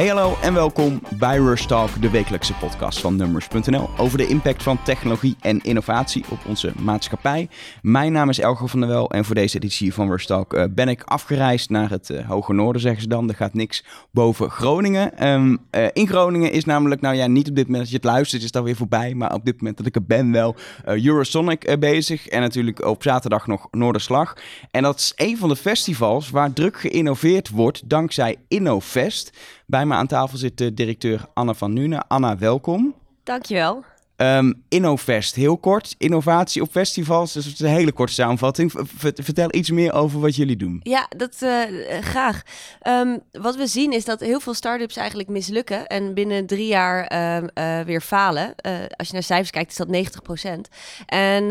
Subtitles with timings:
[0.00, 4.62] Hey hallo en welkom bij Rush Talk, de wekelijkse podcast van Numbers.nl over de impact
[4.62, 7.48] van technologie en innovatie op onze maatschappij.
[7.82, 10.64] Mijn naam is Elger van der Wel en voor deze editie van Rush Talk uh,
[10.70, 13.28] ben ik afgereisd naar het uh, Hoge Noorden, zeggen ze dan.
[13.28, 15.28] Er gaat niks boven Groningen.
[15.28, 18.14] Um, uh, in Groningen is namelijk, nou ja, niet op dit moment dat je het
[18.14, 21.76] luistert, is dat weer voorbij, maar op dit moment dat ik er ben wel Eurosonic
[21.80, 24.36] bezig en natuurlijk op zaterdag nog Noorderslag.
[24.70, 29.32] En dat is een van de festivals waar druk geïnnoveerd wordt dankzij InnoFest.
[29.70, 32.02] Bij me aan tafel zit de directeur Anna van Nune.
[32.08, 32.94] Anna, welkom.
[33.22, 33.84] Dankjewel.
[34.22, 35.94] Um, InnoFest, heel kort.
[35.98, 38.72] Innovatie op festivals, dus het is een hele korte samenvatting.
[39.14, 40.80] vertel iets meer over wat jullie doen.
[40.82, 41.62] Ja, dat uh,
[42.00, 42.42] graag.
[42.88, 47.36] Um, wat we zien is dat heel veel start-ups eigenlijk mislukken en binnen drie jaar
[47.36, 48.54] um, uh, weer falen.
[48.66, 50.68] Uh, als je naar cijfers kijkt, is dat 90 procent.
[51.06, 51.48] En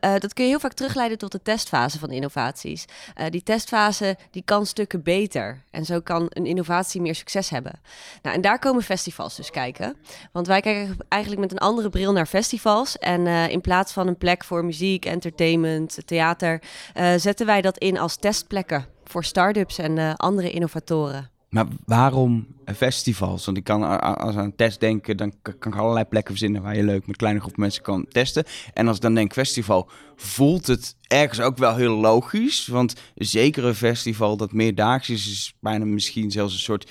[0.00, 2.84] dat kun je heel vaak terugleiden tot de testfase van innovaties.
[3.30, 5.62] die testfase die kan stukken beter.
[5.70, 7.80] En zo kan een innovatie meer succes hebben.
[8.22, 9.96] Nou, en daar komen festivals dus kijken.
[10.32, 12.98] Want wij kijken eigenlijk met een andere bril naar festivals.
[12.98, 16.62] En uh, in plaats van een plek voor muziek, entertainment, theater,
[16.96, 21.30] uh, zetten wij dat in als testplekken voor start-ups en uh, andere innovatoren.
[21.48, 22.46] Maar waarom
[22.76, 23.44] festivals?
[23.44, 26.76] Want ik kan als aan een test denken, dan kan ik allerlei plekken verzinnen waar
[26.76, 28.44] je leuk met kleine groep mensen kan testen.
[28.72, 32.66] En als ik dan denk festival, voelt het ergens ook wel heel logisch.
[32.66, 36.90] Want zeker een festival dat meerdaags is, is bijna misschien zelfs een soort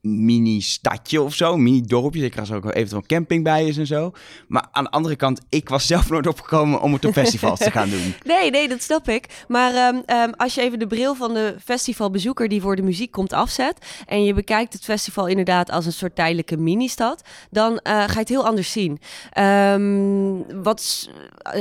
[0.00, 2.20] mini-stadje of zo, mini-dorpje.
[2.20, 4.12] Zeker als er ook eventueel camping bij is en zo.
[4.48, 7.70] Maar aan de andere kant, ik was zelf nooit opgekomen om het op festivals te
[7.70, 8.14] gaan doen.
[8.24, 9.44] Nee, nee, dat snap ik.
[9.48, 13.10] Maar um, um, als je even de bril van de festivalbezoeker die voor de muziek
[13.10, 14.04] komt afzet...
[14.06, 17.22] en je bekijkt het festival inderdaad als een soort tijdelijke mini-stad...
[17.50, 18.98] dan uh, ga je het heel anders zien.
[19.38, 21.08] Um, wat,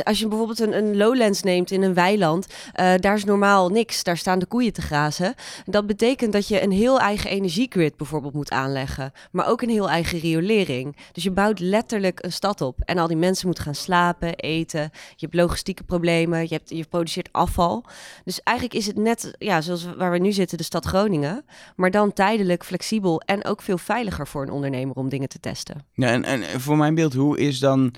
[0.03, 2.47] als je bijvoorbeeld een, een, lowlands neemt in een weiland...
[2.47, 4.03] Uh, daar is normaal niks.
[4.03, 5.33] Daar staan de koeien te grazen.
[5.65, 9.11] Dat betekent dat je een heel eigen energiegrid bijvoorbeeld moet aanleggen.
[9.31, 10.95] Maar ook een heel eigen riolering.
[11.11, 12.79] Dus je bouwt letterlijk een stad op.
[12.85, 14.81] En al die mensen moeten gaan slapen, eten.
[14.91, 16.41] Je hebt logistieke problemen.
[16.41, 17.85] Je, hebt, je produceert afval.
[18.23, 21.45] Dus eigenlijk is het net ja, zoals waar we nu zitten, de stad Groningen.
[21.75, 25.85] Maar dan tijdelijk, flexibel en ook veel veiliger voor een ondernemer om dingen te testen.
[25.93, 27.93] Ja, en, en voor mijn beeld, hoe is dan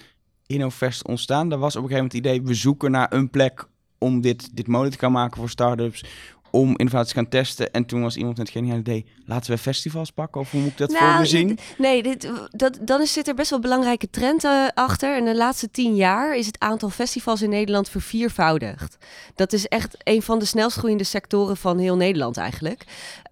[0.46, 1.52] InnoVest ontstaan?
[1.52, 3.68] Er was op een gegeven moment het idee, we zoeken naar een plek
[4.00, 6.04] om dit, dit mogelijk te gaan maken voor startups
[6.52, 7.72] om innovatie te gaan testen.
[7.72, 10.42] En toen was iemand met het geniale idee, laten we festivals pakken?
[10.42, 11.58] Of hoe moet ik dat nou, voor me zien?
[11.78, 15.16] Nee, dit, dat, dan is, zit er best wel belangrijke trend uh, achter.
[15.16, 18.98] En de laatste tien jaar is het aantal festivals in Nederland verviervoudigd.
[19.36, 22.82] Dat is echt een van de snelst groeiende sectoren van heel Nederland eigenlijk.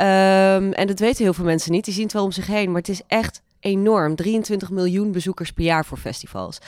[0.02, 1.86] Um, en dat weten heel veel mensen niet.
[1.86, 2.68] Die zien het wel om zich heen.
[2.68, 4.16] Maar het is echt enorm.
[4.16, 6.60] 23 miljoen bezoekers per jaar voor festivals.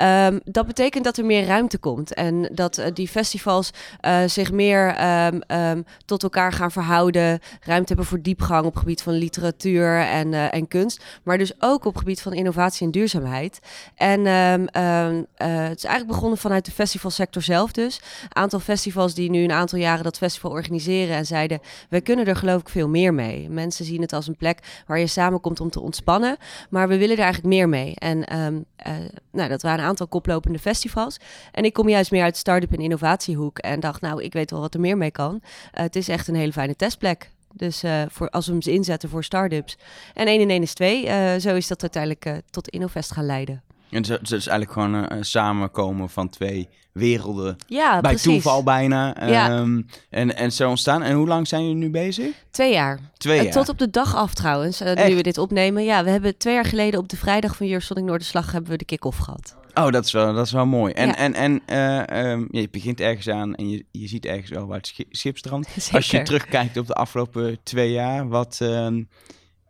[0.00, 3.70] Um, dat betekent dat er meer ruimte komt en dat uh, die festivals
[4.06, 7.40] uh, zich meer um, um, tot elkaar gaan verhouden.
[7.60, 11.04] Ruimte hebben voor diepgang op gebied van literatuur en, uh, en kunst.
[11.22, 13.58] Maar dus ook op gebied van innovatie en duurzaamheid.
[13.94, 18.00] En het is eigenlijk begonnen vanuit de festivalsector zelf dus.
[18.22, 21.60] Een aantal festivals die nu een aantal jaren dat festival organiseren en zeiden...
[21.88, 23.50] wij kunnen er geloof ik veel meer mee.
[23.50, 26.36] Mensen zien het als een plek waar je samenkomt om te ontspannen.
[26.70, 27.94] Maar we willen er eigenlijk meer mee.
[27.94, 28.92] En um, uh,
[29.32, 31.16] nou, dat waren een aantal koplopende festivals.
[31.52, 33.58] En ik kom juist meer uit start-up en innovatiehoek.
[33.58, 35.34] En dacht, nou, ik weet wel wat er meer mee kan.
[35.34, 37.30] Uh, het is echt een hele fijne testplek.
[37.52, 39.78] Dus uh, voor, als we hem inzetten voor start-ups.
[40.14, 41.40] En 1 en 1 is 2.
[41.40, 43.62] zo is dat uiteindelijk tot InnoVest gaan leiden.
[43.90, 47.56] En het is eigenlijk gewoon een samenkomen van twee werelden.
[47.66, 49.14] Ja, bij toeval bijna.
[49.26, 49.58] Ja.
[49.58, 51.02] Um, en, en zo ontstaan.
[51.02, 52.34] En hoe lang zijn jullie nu bezig?
[52.50, 53.00] Twee jaar.
[53.16, 53.52] Twee jaar.
[53.52, 55.84] tot op de dag af trouwens, uh, nu we dit opnemen.
[55.84, 58.84] Ja, we hebben twee jaar geleden op de vrijdag van Jurstonding Noorderslag hebben we de
[58.84, 59.56] kick-off gehad.
[59.74, 60.92] Oh, dat is wel, dat is wel mooi.
[60.92, 61.16] En, ja.
[61.16, 61.62] en, en
[62.10, 65.68] uh, um, je begint ergens aan en je, je ziet ergens wel waar het schipstrand.
[65.92, 68.58] Als je terugkijkt op de afgelopen twee jaar, wat...
[68.62, 68.88] Uh,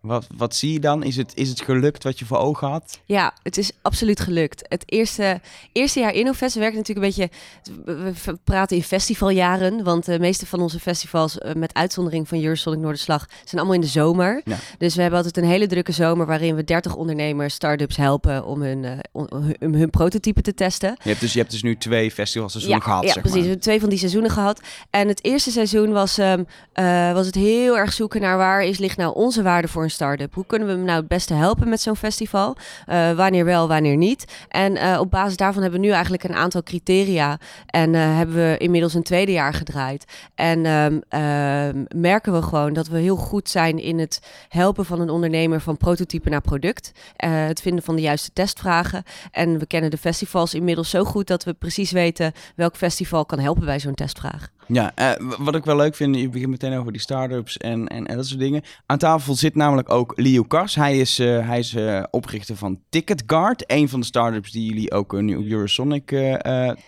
[0.00, 1.02] wat, wat zie je dan?
[1.02, 3.00] Is het, is het gelukt wat je voor ogen had?
[3.04, 4.64] Ja, het is absoluut gelukt.
[4.68, 5.40] Het eerste,
[5.72, 7.30] eerste jaar InnoFest werkt natuurlijk een beetje...
[8.24, 11.38] We praten in festivaljaren, want de meeste van onze festivals...
[11.38, 13.26] Eh, met uitzondering van Eurosonic Noorderslag...
[13.44, 14.40] zijn allemaal in de zomer.
[14.44, 14.56] Ja.
[14.78, 16.26] Dus we hebben altijd een hele drukke zomer...
[16.26, 18.44] waarin we 30 ondernemers, start-ups helpen...
[18.44, 20.96] om hun, om hun prototype te testen.
[21.02, 23.32] Je hebt dus, je hebt dus nu twee festivalseizoenen ja, gehad, Ja, zeg precies.
[23.32, 23.42] Maar.
[23.42, 24.60] We hebben twee van die seizoenen gehad.
[24.90, 28.36] En het eerste seizoen was, um, uh, was het heel erg zoeken naar...
[28.36, 30.34] waar is, ligt nou onze waarde voor een start-up?
[30.34, 32.56] Hoe kunnen we hem nou het beste helpen met zo'n festival?
[32.88, 34.24] Uh, wanneer wel, wanneer niet?
[34.48, 37.38] En uh, op basis daarvan hebben we nu eigenlijk een aantal criteria.
[37.66, 40.04] En uh, hebben we inmiddels een tweede jaar gedraaid.
[40.34, 40.66] En
[41.08, 45.60] ehm, merken we gewoon dat we heel goed zijn in het helpen van een ondernemer
[45.60, 46.92] van prototype naar product.
[47.16, 49.02] het vinden van de juiste testvragen.
[49.30, 53.38] En we kennen de festivals inmiddels zo goed dat we precies weten welk festival kan
[53.38, 54.50] helpen bij zo'n testvraag.
[54.68, 58.06] Ja, uh, wat ik wel leuk vind, je begint meteen over die start-ups en, en,
[58.06, 58.62] en, dat soort dingen.
[58.86, 60.74] Aan tafel zit namelijk ook Leo Kars.
[60.74, 64.92] Hij is, uh, hij is uh, oprichter van TicketGuard, een van de start-ups die jullie
[64.92, 66.16] ook nu op Eurosonic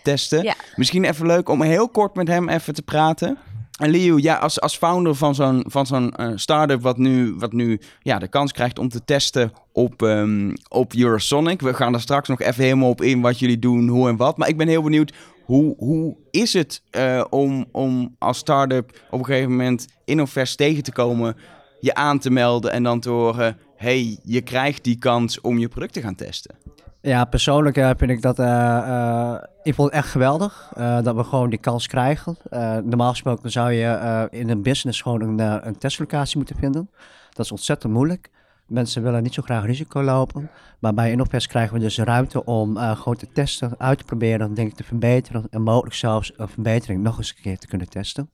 [0.03, 0.43] testen.
[0.43, 0.55] Ja.
[0.75, 3.37] Misschien even leuk om heel kort met hem even te praten.
[3.81, 7.51] En Leo, ja, als, als founder van zo'n, van zo'n uh, start-up wat nu, wat
[7.51, 11.61] nu ja, de kans krijgt om te testen op, um, op Eurosonic.
[11.61, 14.37] We gaan er straks nog even helemaal op in wat jullie doen, hoe en wat.
[14.37, 15.13] Maar ik ben heel benieuwd,
[15.45, 20.83] hoe, hoe is het uh, om, om als start-up op een gegeven moment InnoVest tegen
[20.83, 21.35] te komen,
[21.79, 25.67] je aan te melden en dan te horen, hey, je krijgt die kans om je
[25.67, 26.55] product te gaan testen?
[27.01, 30.71] Ja, persoonlijk uh, vind ik dat uh, uh, ik vond het echt geweldig
[31.03, 32.37] dat we gewoon die kans krijgen.
[32.83, 36.89] normaal gesproken zou je in een business gewoon een, een testlocatie moeten vinden.
[37.29, 38.29] Dat is ontzettend moeilijk.
[38.67, 40.49] Mensen willen niet zo graag risico lopen.
[40.79, 44.75] Maar bij InnoPest krijgen we dus ruimte om gewoon te testen, uit te proberen, dingen
[44.75, 45.47] te verbeteren.
[45.49, 48.29] En mogelijk zelfs een verbetering nog eens een keer te kunnen testen.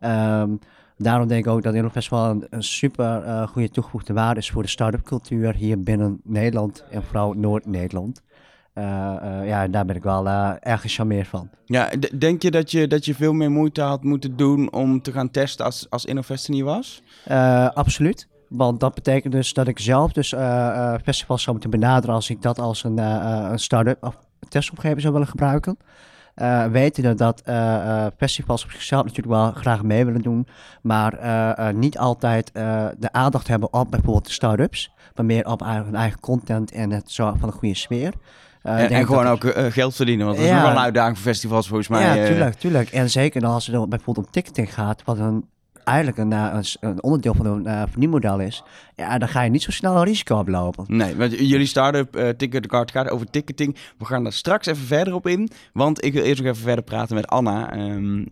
[0.00, 0.58] Um,
[0.98, 4.50] daarom denk ik ook dat InnoVest wel een, een super uh, goede toegevoegde waarde is
[4.50, 8.22] voor de start-up cultuur hier binnen Nederland en vooral Noord-Nederland.
[8.74, 10.28] Uh, uh, ja, daar ben ik wel
[10.60, 11.50] erg gecharmeerd van.
[11.64, 15.12] Ja, denk je dat, je dat je veel meer moeite had moeten doen om te
[15.12, 17.02] gaan testen als, als Innovest er niet was?
[17.74, 18.28] absoluut.
[18.48, 20.34] Want dat betekent dus dat ik zelf dus
[21.02, 24.18] festivals zou moeten benaderen als ik dat als een, een start-up of
[24.48, 25.78] testomgeving zou willen gebruiken
[26.40, 30.46] uh, weten dat uh, festivals op zichzelf natuurlijk wel graag mee willen doen,
[30.82, 31.18] maar
[31.74, 32.50] niet altijd
[32.98, 37.10] de aandacht hebben op bijvoorbeeld de start-ups, maar meer op hun eigen content en het
[37.10, 38.12] zorgen van een goede sfeer.
[38.62, 41.66] en, en gewoon ook geld verdienen, want dat is nog wel een uitdaging voor festivals
[41.66, 42.16] volgens mij.
[42.16, 42.90] Ja, tuurlijk, tuurlijk.
[42.90, 45.44] En zeker als het bijvoorbeeld om ticketing gaat, wat een
[45.88, 48.62] eigenlijk een, een, een onderdeel van een uh, verdienmodel is,
[48.94, 50.84] ja, dan ga je niet zo snel risico oplopen.
[50.88, 52.36] Nee, want jullie start-up
[52.66, 53.76] Card gaat over ticketing.
[53.98, 56.84] We gaan daar straks even verder op in, want ik wil eerst nog even verder
[56.84, 58.26] praten met Anna um,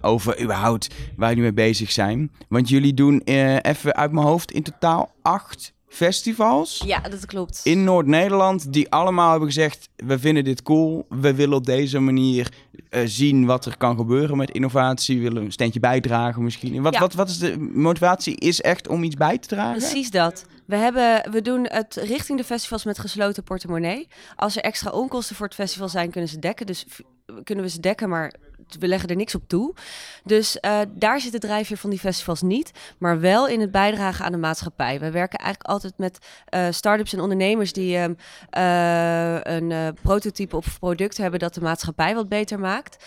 [0.00, 2.30] over überhaupt waar jullie mee bezig zijn.
[2.48, 3.20] Want jullie doen
[3.62, 6.82] even uit mijn hoofd in totaal acht festivals.
[6.86, 7.60] Ja, dat klopt.
[7.64, 11.06] In Noord-Nederland, die allemaal hebben gezegd: we vinden dit cool.
[11.08, 12.52] We willen op deze manier
[12.90, 15.16] uh, zien wat er kan gebeuren met innovatie.
[15.16, 16.82] We willen een steentje bijdragen misschien.
[16.82, 18.36] Wat, wat, wat is de motivatie?
[18.36, 19.78] Is echt om iets bij te dragen?
[19.78, 20.44] Precies dat.
[20.64, 24.08] We, hebben, we doen het richting de festivals met gesloten portemonnee.
[24.36, 26.66] Als er extra onkosten voor het festival zijn, kunnen ze dekken.
[26.66, 26.86] Dus
[27.44, 28.34] kunnen we ze dekken, maar
[28.78, 29.74] we leggen er niks op toe.
[30.24, 34.24] Dus uh, daar zit de drijfveer van die festivals niet, maar wel in het bijdragen
[34.24, 35.00] aan de maatschappij.
[35.00, 36.18] We werken eigenlijk altijd met
[36.54, 38.04] uh, start-ups en ondernemers die uh,
[39.42, 43.04] een prototype of product hebben dat de maatschappij wat beter maakt.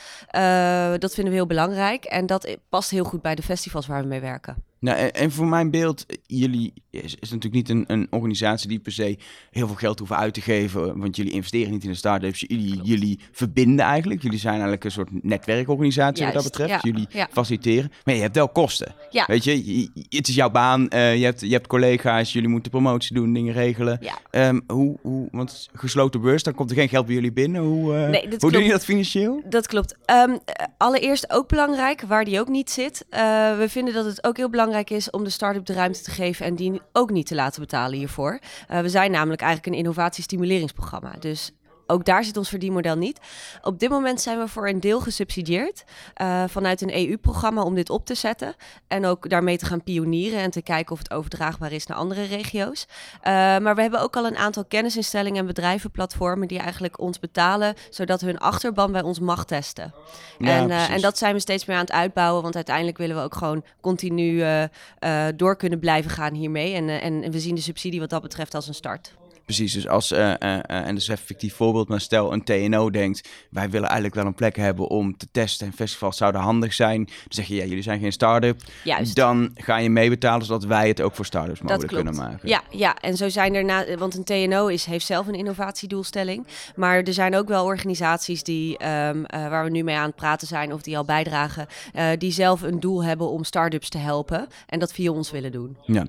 [1.01, 4.07] dat vinden we heel belangrijk en dat past heel goed bij de festivals waar we
[4.07, 4.70] mee werken.
[4.81, 8.91] Nou, en voor mijn beeld, jullie is, is natuurlijk niet een, een, organisatie die per
[8.91, 9.17] se
[9.51, 12.39] heel veel geld hoeven uit te geven, want jullie investeren niet in de start-ups.
[12.47, 14.21] Jullie, jullie verbinden eigenlijk.
[14.21, 16.83] Jullie zijn eigenlijk een soort netwerkorganisatie wat dat betreft.
[16.83, 17.91] jullie faciliteren.
[18.03, 18.95] Maar je hebt wel kosten.
[19.09, 19.25] Ja.
[19.27, 23.15] Weet je, het is jouw baan, uh, je, hebt, je hebt collega's, jullie moeten promotie
[23.15, 23.99] doen, dingen regelen.
[24.31, 27.61] Um, hoe, hoe, want gesloten beurs, dan komt er geen geld bij jullie binnen.
[27.61, 29.41] Hoe, uh, nee, hoe doe je dat financieel?
[29.49, 29.95] Dat klopt.
[30.11, 30.39] Um,
[30.77, 33.05] allereerst ook belangrijk, waar die ook niet zit.
[33.09, 33.19] Uh,
[33.57, 36.45] we vinden dat het ook heel belangrijk is om de start-up de ruimte te geven
[36.45, 38.39] en die ook niet te laten betalen hiervoor.
[38.71, 41.13] Uh, we zijn namelijk eigenlijk een innovatiestimuleringsprogramma.
[41.19, 41.51] Dus
[41.91, 43.19] ook daar zit ons verdienmodel niet.
[43.61, 45.83] Op dit moment zijn we voor een deel gesubsidieerd
[46.21, 48.55] uh, vanuit een EU-programma om dit op te zetten.
[48.87, 52.23] En ook daarmee te gaan pionieren en te kijken of het overdraagbaar is naar andere
[52.23, 52.85] regio's.
[52.89, 57.75] Uh, maar we hebben ook al een aantal kennisinstellingen en bedrijvenplatformen die eigenlijk ons betalen,
[57.89, 59.93] zodat hun achterban bij ons mag testen.
[60.37, 63.15] Ja, en, uh, en dat zijn we steeds meer aan het uitbouwen, want uiteindelijk willen
[63.15, 64.43] we ook gewoon continu
[65.35, 66.73] door kunnen blijven gaan hiermee.
[66.73, 69.13] En, en we zien de subsidie wat dat betreft als een start.
[69.51, 73.29] Precies, dus als, uh, uh, en dus even fictief voorbeeld, maar stel een TNO denkt,
[73.49, 77.03] wij willen eigenlijk wel een plek hebben om te testen en festivals zouden handig zijn.
[77.05, 78.61] Dan zeg je, ja, jullie zijn geen start-up.
[78.83, 79.15] Juist.
[79.15, 82.49] Dan ga je meebetalen zodat wij het ook voor start-ups mogelijk kunnen maken.
[82.49, 86.47] Ja, ja, en zo zijn er, na, want een TNO is, heeft zelf een innovatiedoelstelling.
[86.75, 90.15] Maar er zijn ook wel organisaties die, um, uh, waar we nu mee aan het
[90.15, 91.67] praten zijn of die al bijdragen,
[92.17, 95.77] die zelf een doel hebben om start-ups te helpen en dat via ons willen doen.
[95.85, 96.05] Ja,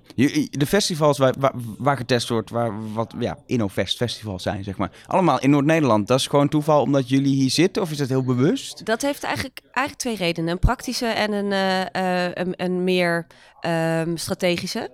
[0.50, 4.90] de festivals waar, waar, waar getest wordt, waar wat ja, InnoFest Festival zijn, zeg maar.
[5.06, 6.06] Allemaal in Noord-Nederland.
[6.06, 8.86] Dat is gewoon toeval omdat jullie hier zitten of is dat heel bewust?
[8.86, 10.50] Dat heeft eigenlijk, eigenlijk twee redenen.
[10.50, 13.26] Een praktische en een, uh, een, een, meer
[13.66, 14.90] um, strategische.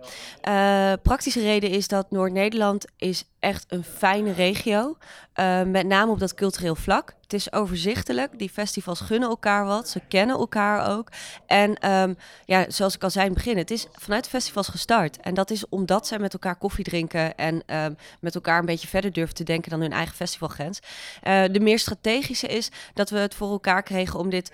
[0.48, 4.96] Uh, praktische reden is dat Noord-Nederland is echt een fijne regio.
[5.40, 7.16] Uh, met name op dat cultureel vlak.
[7.22, 8.38] Het is overzichtelijk.
[8.38, 9.88] Die festivals gunnen elkaar wat.
[9.88, 11.08] Ze kennen elkaar ook.
[11.46, 15.20] En ehm, ja, zoals ik al zei in het begin, het is vanuit festivals gestart.
[15.20, 18.88] En dat is omdat zij met elkaar koffie drinken en ehm, met elkaar een beetje
[18.88, 20.78] verder durven te denken dan hun eigen festivalgrens.
[21.26, 24.52] Uh, de meer strategische is dat we het voor elkaar kregen om dit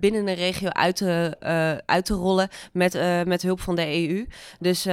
[0.00, 1.36] binnen een regio uit te,
[1.86, 4.26] uit te rollen met, met hulp van de EU.
[4.58, 4.86] Dus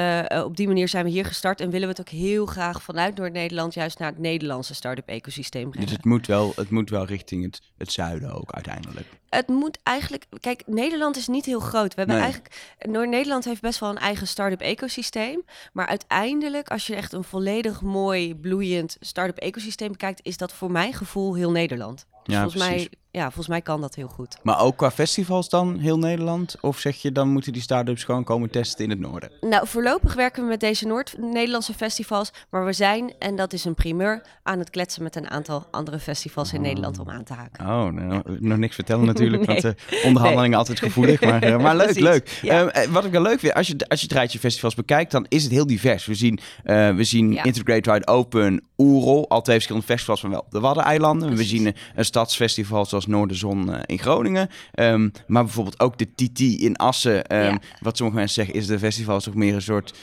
[0.44, 3.16] op die manier zijn we hier gestart en willen we het ook heel graag vanuit
[3.16, 5.88] Noord-Nederland juist naar het Nederlandse start-up ecosysteem brengen.
[5.88, 9.08] Dus het moet wel, het moet wel richting het, het zuiden ook uiteindelijk.
[9.32, 11.94] Het moet eigenlijk, kijk, Nederland is niet heel groot.
[11.94, 15.42] We hebben eigenlijk, Noord-Nederland heeft best wel een eigen start-up ecosysteem.
[15.74, 20.72] Maar uiteindelijk, als je echt een volledig mooi, bloeiend start-up ecosysteem bekijkt, is dat voor
[20.72, 22.06] mijn gevoel heel Nederland.
[22.24, 22.88] Dus ja, volgens precies.
[22.90, 24.38] mij, ja, volgens mij kan dat heel goed.
[24.44, 26.56] Maar ook qua festivals dan, heel Nederland?
[26.62, 29.32] Of zeg je, dan moeten die start-ups gewoon komen testen in het noorden?
[29.42, 32.32] Nou, voorlopig werken we met deze Noord-Nederlandse festivals.
[32.50, 36.00] Maar we zijn, en dat is een primeur, aan het kletsen met een aantal andere
[36.00, 37.66] festivals in Nederland om aan te haken.
[37.66, 39.46] Oh, nou, nog niks vertellen natuurlijk, Nee.
[39.46, 40.58] want de onderhandelingen Nee.
[40.60, 41.22] altijd gevoelig.
[41.22, 42.40] Maar, eh, maar leuk, leuk.
[42.42, 42.68] ja.
[42.68, 45.12] Eh, eh, wat ik wel leuk vind, als je, als je het rijtje festivals bekijkt,
[45.12, 46.06] dan is het heel divers.
[46.06, 47.44] We zien, eh, we zien Ja.
[47.44, 51.36] Integrate Ride Open, Oerol, al twee verschillende festivals, maar wel de Waddeneilanden.
[51.36, 54.50] We zien een, stadsfestival zoals Noorderzon eh, in Groningen.
[54.72, 57.26] Ehm, maar bijvoorbeeld ook de TT in Assen.
[57.26, 57.60] ehm, Ja.
[57.80, 59.94] Wat sommige mensen zeggen, is de festival toch meer een soort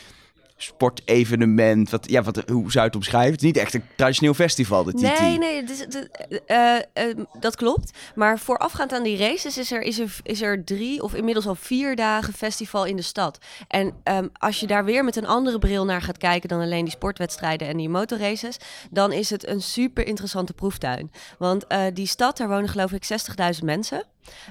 [0.58, 1.90] sportevenement.
[1.90, 3.30] Wat, ja, wat, hoe zou je het omschrijven?
[3.32, 4.92] Het is niet echt een traditioneel festival, de.
[4.92, 6.08] Nee, nee, het-
[6.46, 7.98] eh, eh, dat klopt.
[8.14, 11.54] Maar voorafgaand aan die races is er, is, er, is er drie of inmiddels al
[11.54, 13.38] vier dagen festival in de stad.
[13.68, 16.84] En ehm, als je daar weer met een andere bril naar gaat kijken dan alleen
[16.84, 18.56] die sportwedstrijden en die motorraces,
[18.90, 21.10] dan is het een super interessante proeftuin.
[21.38, 24.04] Want eh, die stad, daar wonen geloof ik 60.000 mensen.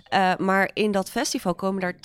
[0.10, 1.96] Eh, maar in dat festival komen daar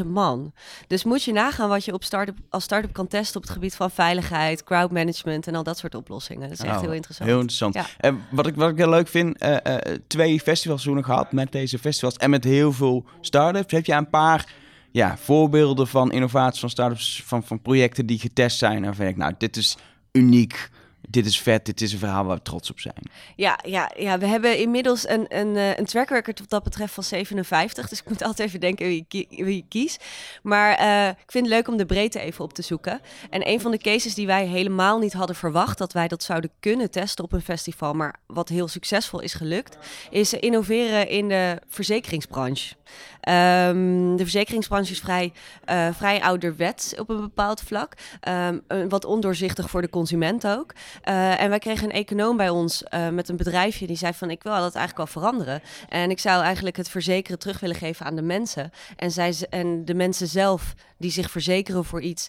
[0.00, 0.52] 200.000 man.
[0.86, 3.76] Dus moet je nagaan wat je op start als start-up kan testen op het gebied
[3.76, 6.48] van veiligheid, crowdmanagement en al dat soort oplossingen.
[6.48, 7.28] Dat is echt Oh, heel interessant.
[7.28, 7.74] Heel interessant.
[7.74, 7.86] Ja.
[7.98, 11.78] En wat ik, wat ik heel leuk vind, eh, eh, twee festivalseizoenen gehad met deze
[11.78, 13.72] festivals en met heel veel start-ups.
[13.72, 14.52] Heb je een paar
[14.90, 18.84] ja, voorbeelden van innovaties van start-ups, van, van projecten die getest zijn?
[18.84, 19.76] En vind ik, nou, dit is
[20.12, 20.70] uniek,
[21.08, 23.02] dit is vet, dit is een verhaal waar we trots op zijn.
[23.36, 26.94] Ja, ja, ja, we hebben inmiddels een, een, eh, een track record wat dat betreft
[26.94, 27.88] van 57.
[27.88, 29.96] Dus ik moet altijd even denken wie ik, wie ik kies.
[30.42, 33.00] Maar eh, ik vind het leuk om de breedte even op te zoeken.
[33.30, 35.78] En een van de cases die wij helemaal niet hadden verwacht...
[35.78, 37.94] dat wij dat zouden kunnen testen op een festival...
[37.94, 39.78] maar wat heel succesvol is gelukt...
[40.10, 42.74] is innoveren in de verzekeringsbranche.
[43.28, 45.32] Ehm, de verzekeringsbranche is vrij,
[45.64, 47.92] eh, vrij ouderwets op een bepaald vlak.
[48.20, 48.58] Ehm,
[48.88, 50.72] wat ondoorzichtig voor de consument ook.
[51.02, 54.30] Eh, en wij kregen een econoom bij ons eh, met een bedrijfje die zei van
[54.30, 55.62] ik wil dat eigenlijk wel veranderen.
[55.88, 58.70] En ik zou eigenlijk het verzekeren terug willen geven aan de mensen.
[58.96, 62.28] En, zij, en de mensen zelf die zich verzekeren voor iets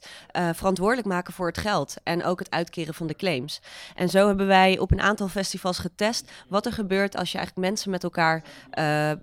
[0.54, 1.96] verantwoordelijk maken voor het geld.
[2.04, 3.62] En ook het uitkeren van de claims.
[3.96, 7.68] En zo hebben wij op een aantal festivals getest wat er gebeurt als je eigenlijk
[7.68, 8.44] mensen met elkaar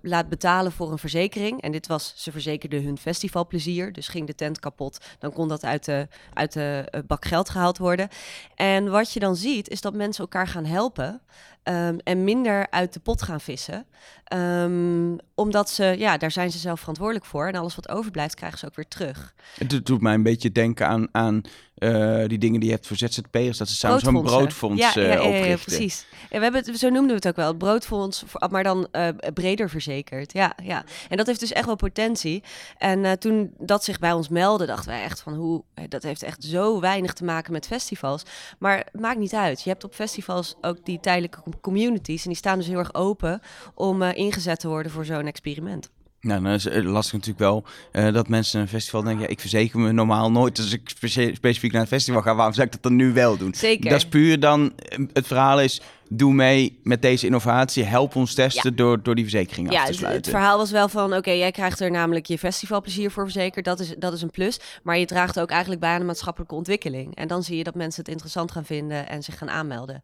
[0.03, 1.63] laat betalen voor een verzekering.
[1.67, 3.93] En dit was, ze verzekerden hun festivalplezier.
[3.93, 7.51] Dus ging de tent kapot, dan kon dat uit de, uit de eh, bak geld
[7.51, 8.09] gehaald worden.
[8.55, 11.21] En wat je dan ziet, is dat mensen elkaar gaan helpen.
[11.67, 13.87] Ehm, en minder uit de pot gaan vissen.
[14.25, 17.47] Ehm, omdat ze, ja, daar zijn ze zelf verantwoordelijk voor.
[17.47, 19.35] En alles wat overblijft, krijgen ze ook weer terug.
[19.59, 21.43] Het doet- mij een beetje denken aan, aan
[21.77, 23.59] eh, die dingen die je hebt voor ZZP'ers.
[23.59, 25.65] Dat ze samen zo'n broodfonds ja, eh, ja, ja, ja, oprichten.
[25.65, 26.07] precies.
[26.31, 29.09] En we hebben het, zo noemden we het ook wel, het broodfonds, maar dan eh,
[29.35, 30.33] breder verzekerd.
[30.33, 30.85] Ja, ja.
[31.09, 32.43] En dat heeft dus echt wel potentie.
[32.79, 36.03] En eh, toen dat zich bij ons meldde, dachten wij echt van hoe, eh, dat
[36.03, 38.23] heeft echt zo weinig te maken met festivals.
[38.59, 39.63] Maar het maakt niet uit.
[39.63, 43.41] Je hebt op festivals ook die tijdelijke communities en die staan dus heel erg open
[43.75, 45.91] om eh, ingezet te worden voor zo'n experiment.
[46.21, 49.23] Nou, dan is het lastig natuurlijk wel eh, dat mensen een festival denken...
[49.23, 50.89] Ja, ik verzeker me normaal nooit als ik
[51.35, 52.35] specifiek naar een festival ga.
[52.35, 53.55] Waarom zou ik dat dan nu wel doen?
[53.55, 53.91] Zeker.
[53.91, 54.73] Dat is puur dan...
[54.77, 57.85] eh, Het verhaal is, doe mee met deze innovatie.
[57.85, 60.31] Help ons testen door, door die verzekering Ja, af te het, het sluiten.
[60.33, 63.65] verhaal was wel van, oké, jij krijgt er namelijk je festivalplezier voor verzekerd.
[63.65, 64.61] Dat is, dat is een plus.
[64.83, 67.15] Maar je draagt ook eigenlijk bij aan de maatschappelijke ontwikkeling.
[67.17, 70.03] En dan zie je dat mensen het interessant gaan vinden en zich gaan aanmelden.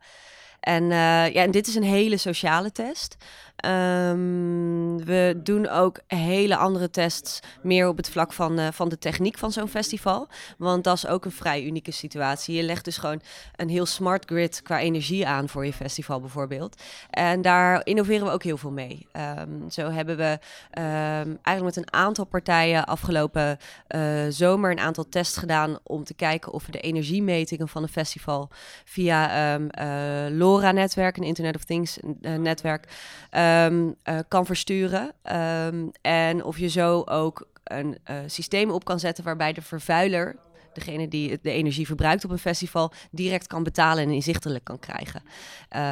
[0.62, 3.16] En, eh, ja, en dit is een hele sociale test.
[3.62, 8.98] Ehm, we doen ook hele andere tests meer op het vlak van, eh, van de
[8.98, 10.28] techniek van zo'n festival.
[10.58, 12.56] Want dat is ook een vrij unieke situatie.
[12.56, 13.20] Je legt dus gewoon
[13.56, 16.82] een heel smart grid qua energie aan voor je festival bijvoorbeeld.
[17.10, 19.06] En daar innoveren we ook heel veel mee.
[19.12, 20.38] Ehm, zo hebben we
[20.70, 26.14] ehm, eigenlijk met een aantal partijen afgelopen eh, zomer een aantal tests gedaan om te
[26.14, 28.48] kijken of we de energiemetingen van een festival
[28.84, 29.30] via
[29.70, 32.36] eh, LoRa-netwerk, een Internet of Things eh,
[33.52, 35.12] ehm, eh, kan versturen.
[35.22, 40.36] Ehm, en of je zo ook een eh, systeem op kan zetten waarbij de vervuiler
[40.72, 45.22] degene die de energie verbruikt op een festival direct kan betalen en inzichtelijk kan krijgen.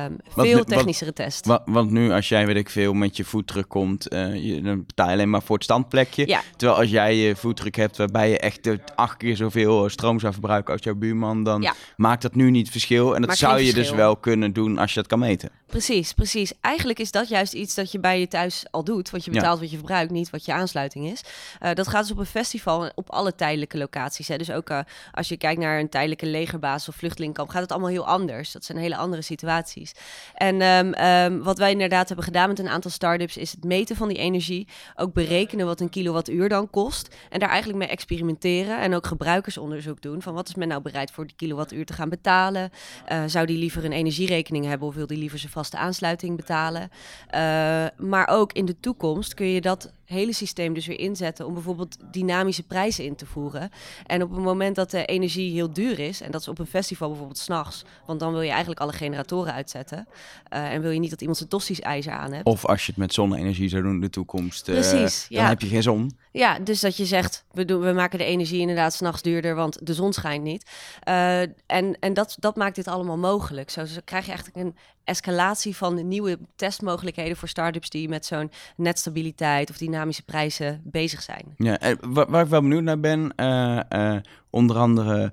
[0.04, 1.46] Um, veel technischere test.
[1.64, 5.06] want nu als jij, weet ik veel, met je voetdruk komt, uh, je, dan betaal
[5.06, 6.40] je alleen maar voor het standplekje.
[6.56, 10.72] Terwijl als jij je voetdruk hebt waarbij je echt acht keer zoveel stroom zou verbruiken
[10.72, 13.14] als jouw buurman, dan maakt dat nu niet verschil.
[13.14, 15.50] En dat zou je dus wel kunnen doen als je dat kan meten.
[15.70, 16.52] Precies, precies.
[16.60, 19.10] Eigenlijk is dat juist iets dat je bij je thuis al doet.
[19.10, 21.22] Want je betaalt wat je verbruikt, niet wat je aansluiting is.
[21.62, 24.28] Uh, dat gaat dus op een festival op alle tijdelijke locaties.
[24.28, 24.36] Hè.
[24.36, 24.80] Dus ook uh,
[25.12, 28.52] als je kijkt naar een tijdelijke legerbasis of vluchtelingkamp, gaat het allemaal heel anders.
[28.52, 29.92] Dat zijn hele andere situaties.
[30.34, 33.96] En um, um, wat wij inderdaad hebben gedaan met een aantal start-ups, is het meten
[33.96, 34.68] van die energie.
[34.96, 37.14] Ook berekenen wat een kilowattuur dan kost.
[37.28, 38.80] En daar eigenlijk mee experimenteren.
[38.80, 40.22] En ook gebruikersonderzoek doen.
[40.22, 42.70] Van wat is men nou bereid voor die kilowattuur te gaan betalen?
[43.12, 46.82] Uh, zou die liever een energierekening hebben of wil die liever zijn vaste aansluiting betalen?
[46.82, 51.54] Uh, maar ook in de toekomst kun je dat hele systeem dus weer inzetten om
[51.54, 53.70] bijvoorbeeld dynamische prijzen in te voeren.
[54.06, 56.66] En op het moment dat de energie heel duur is, en dat is op een
[56.66, 60.08] festival bijvoorbeeld s'nachts, want dan wil je eigenlijk alle generatoren uitzetten.
[60.52, 62.46] Uh, en wil je niet dat iemand zijn tostisch ijzer aan hebt.
[62.46, 65.60] Of als je het met zonne-energie zou doen in de toekomst, uh, Precies, dan heb
[65.60, 66.18] je geen zon.
[66.32, 69.86] Ja, dus dat je zegt, we, doen, we maken de energie inderdaad s'nachts duurder, want
[69.86, 70.70] de zon schijnt niet.
[71.08, 73.70] Uh, en en dat, dat maakt dit allemaal mogelijk.
[73.70, 78.50] Zo, zo krijg je eigenlijk een escalatie van nieuwe testmogelijkheden voor startups die met zo'n
[78.76, 81.54] netstabiliteit of dynamische prijzen bezig zijn.
[81.56, 84.16] Ja, en waar, ik wel benieuwd naar ben, uh,
[84.50, 85.32] onder andere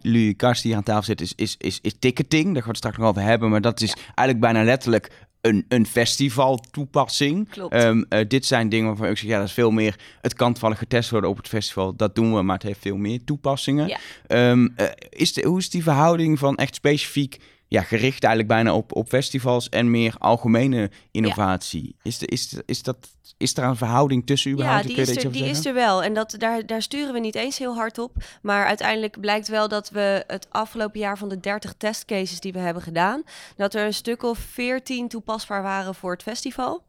[0.00, 2.44] Louis Kars die aan tafel zit, is, is, is, is ticketing.
[2.44, 5.64] Daar gaan we het straks nog over hebben, maar dat is eigenlijk bijna letterlijk een,
[5.68, 7.48] een festival toepassing.
[7.48, 7.84] Klopt.
[7.84, 9.98] Um, dit zijn dingen waarvan ik zeg, ja, dat is veel meer...
[10.20, 11.96] Het kan toevallig getest worden op het festival.
[11.96, 13.88] Dat doen we, maar het heeft veel meer toepassingen.
[13.88, 14.50] Ja.
[14.50, 17.40] Um, uh, is de, hoe is die verhouding van echt specifiek
[17.72, 21.96] ja, gericht eigenlijk bijna op, op festivals en meer algemene innovatie.
[22.02, 22.96] Is, de, is, is, dat,
[23.36, 24.82] is er een verhouding tussen überhaupt?
[24.82, 26.02] Ja, die, is er, die is er wel.
[26.02, 28.12] En dat, daar, daar sturen we niet eens heel hard op.
[28.42, 32.58] Maar uiteindelijk blijkt wel dat we het afgelopen jaar van de 30 testcases die we
[32.58, 33.22] hebben gedaan,
[33.56, 36.82] dat er een stuk of 14 toepasbaar waren voor het festival.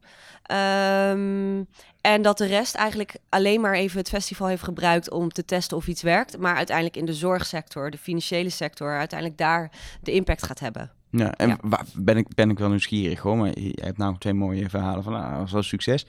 [1.10, 1.68] Um,
[2.04, 5.76] en dat de rest eigenlijk alleen maar even het festival heeft gebruikt om te testen
[5.76, 6.38] of iets werkt.
[6.38, 9.70] Maar uiteindelijk in de zorgsector, de financiële sector, uiteindelijk daar
[10.02, 10.90] de impact gaat hebben.
[11.10, 11.58] Ja, en
[11.94, 13.36] ben, ik, ben ik wel nieuwsgierig hoor.
[13.36, 16.06] Maar je hebt nou twee mooie verhalen van dat was wel succes.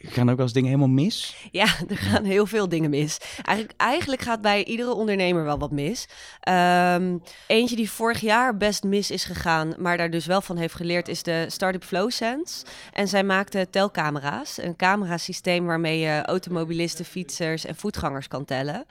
[0.00, 1.36] Gaan ook eens dingen helemaal mis?
[1.50, 3.18] Ja, er gaan heel veel dingen mis.
[3.42, 6.08] Eigenlijk, eigenlijk gaat bij iedere ondernemer wel wat mis.
[6.48, 10.74] Um, eentje die vorig jaar best mis is gegaan, maar daar dus wel van heeft
[10.74, 12.64] geleerd, is de Startup FlowSense.
[12.92, 18.86] En zij maakte telcamera's, een camerasysteem waarmee je automobilisten, fietsers en voetgangers kan tellen.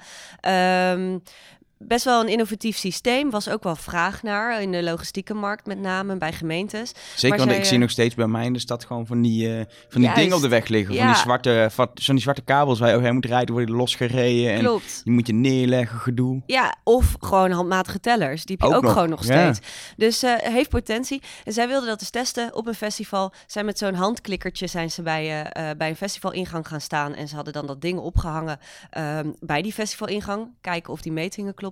[0.93, 1.21] Um,
[1.79, 3.29] best wel een innovatief systeem.
[3.29, 6.91] Was ook wel vraag naar in de logistieke markt, met name bij gemeentes.
[7.15, 9.61] Zeker, want ik zie nog steeds bij mij in de stad gewoon van die, uh,
[9.89, 10.95] van die dingen op de weg liggen.
[10.95, 14.53] Van die zwarte, van die zwarte kabels waar je overheen moet rijden, worden losgereden.
[14.53, 15.01] En Klopt.
[15.03, 16.41] die moet je neerleggen, gedoe.
[16.45, 18.45] Ja, of gewoon handmatige tellers.
[18.45, 19.59] Die heb je ook, gewoon nog steeds.
[19.97, 21.21] Dus uh, heeft potentie.
[21.43, 23.33] En zij wilden dat eens testen op een festival.
[23.47, 27.13] Zijn met zo'n handklikkertje zijn ze bij, uh, bij een festivalingang gaan staan.
[27.13, 28.59] En ze hadden dan dat ding opgehangen
[28.97, 30.47] um, bij die festivalingang.
[30.61, 31.66] Kijken of die metingen kloppen.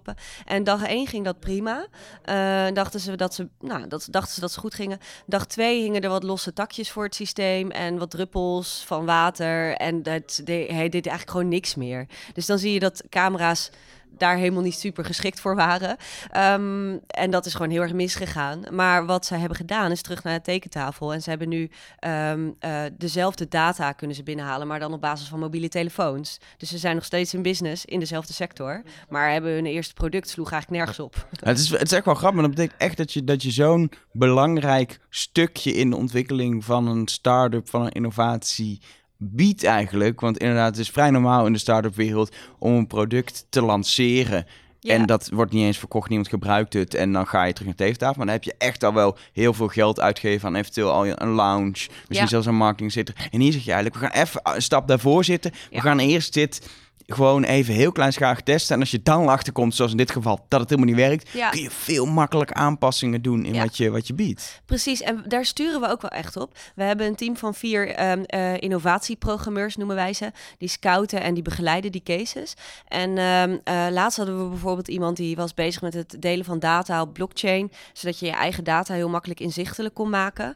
[0.45, 1.87] En dag één ging dat prima.
[2.25, 4.99] Uh, dachten, ze dat ze, nou, dat, dachten ze dat ze goed gingen.
[5.25, 9.75] Dag twee hingen er wat losse takjes voor het systeem en wat druppels van water.
[9.75, 12.07] En dat, hij deed eigenlijk gewoon niks meer.
[12.33, 13.69] Dus dan zie je dat camera's
[14.17, 15.97] daar helemaal niet super geschikt voor waren.
[16.37, 18.63] Um, en dat is gewoon heel erg misgegaan.
[18.71, 21.13] Maar wat zij hebben gedaan is terug naar de tekentafel.
[21.13, 21.69] En ze hebben nu
[22.07, 26.39] um, uh, dezelfde data kunnen ze binnenhalen, maar dan op basis van mobiele telefoons.
[26.57, 28.83] Dus ze zijn nog steeds in business in dezelfde sector.
[29.09, 31.27] Maar hebben hun eerste product sloeg eigenlijk nergens op.
[31.39, 33.51] het, is, het is echt wel grappig, maar dat betekent echt dat je, dat je
[33.51, 38.81] zo'n belangrijk stukje in de ontwikkeling van een start-up, van een innovatie
[39.17, 40.21] biedt eigenlijk.
[40.21, 44.45] Want inderdaad, het is vrij normaal in de start-up wereld om een product te lanceren.
[44.81, 46.93] En dat wordt niet eens verkocht, niemand gebruikt het.
[46.93, 48.15] En dan ga je terug naar teeftafel.
[48.17, 51.29] Maar dan heb je echt al wel heel veel geld uitgegeven aan eventueel al een
[51.29, 51.71] lounge.
[51.71, 52.27] Misschien ja.
[52.27, 53.15] zelfs een marketing zitten.
[53.31, 55.51] En hier zeg je eigenlijk, we gaan even een stap daarvoor zitten.
[55.71, 56.69] We gaan eerst dit
[57.07, 58.75] gewoon even heel kleinschalig testen.
[58.75, 61.61] En als je dan achterkomt, zoals in dit geval, dat het helemaal niet werkt, kun
[61.61, 64.61] je veel makkelijker aanpassingen doen in wat, je, wat je biedt.
[64.65, 66.57] Precies, en daar sturen we ook wel echt op.
[66.75, 71.33] We hebben een team van vier um, uh, innovatieprogrammeurs, noemen wij ze, die scouten en
[71.33, 72.53] die begeleiden die cases.
[72.87, 76.59] En um, uh, laatst hadden we bijvoorbeeld iemand die was bezig met het delen van
[76.59, 80.55] data op blockchain, zodat je je eigen data heel makkelijk inzichtelijk kon maken.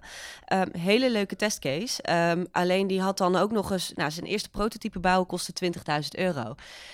[0.54, 2.04] Um, hele leuke testcase.
[2.52, 5.72] alleen die had dan ook nog eens, nou, zijn eerste prototype bouwen kostte 20.000
[6.12, 6.39] euro.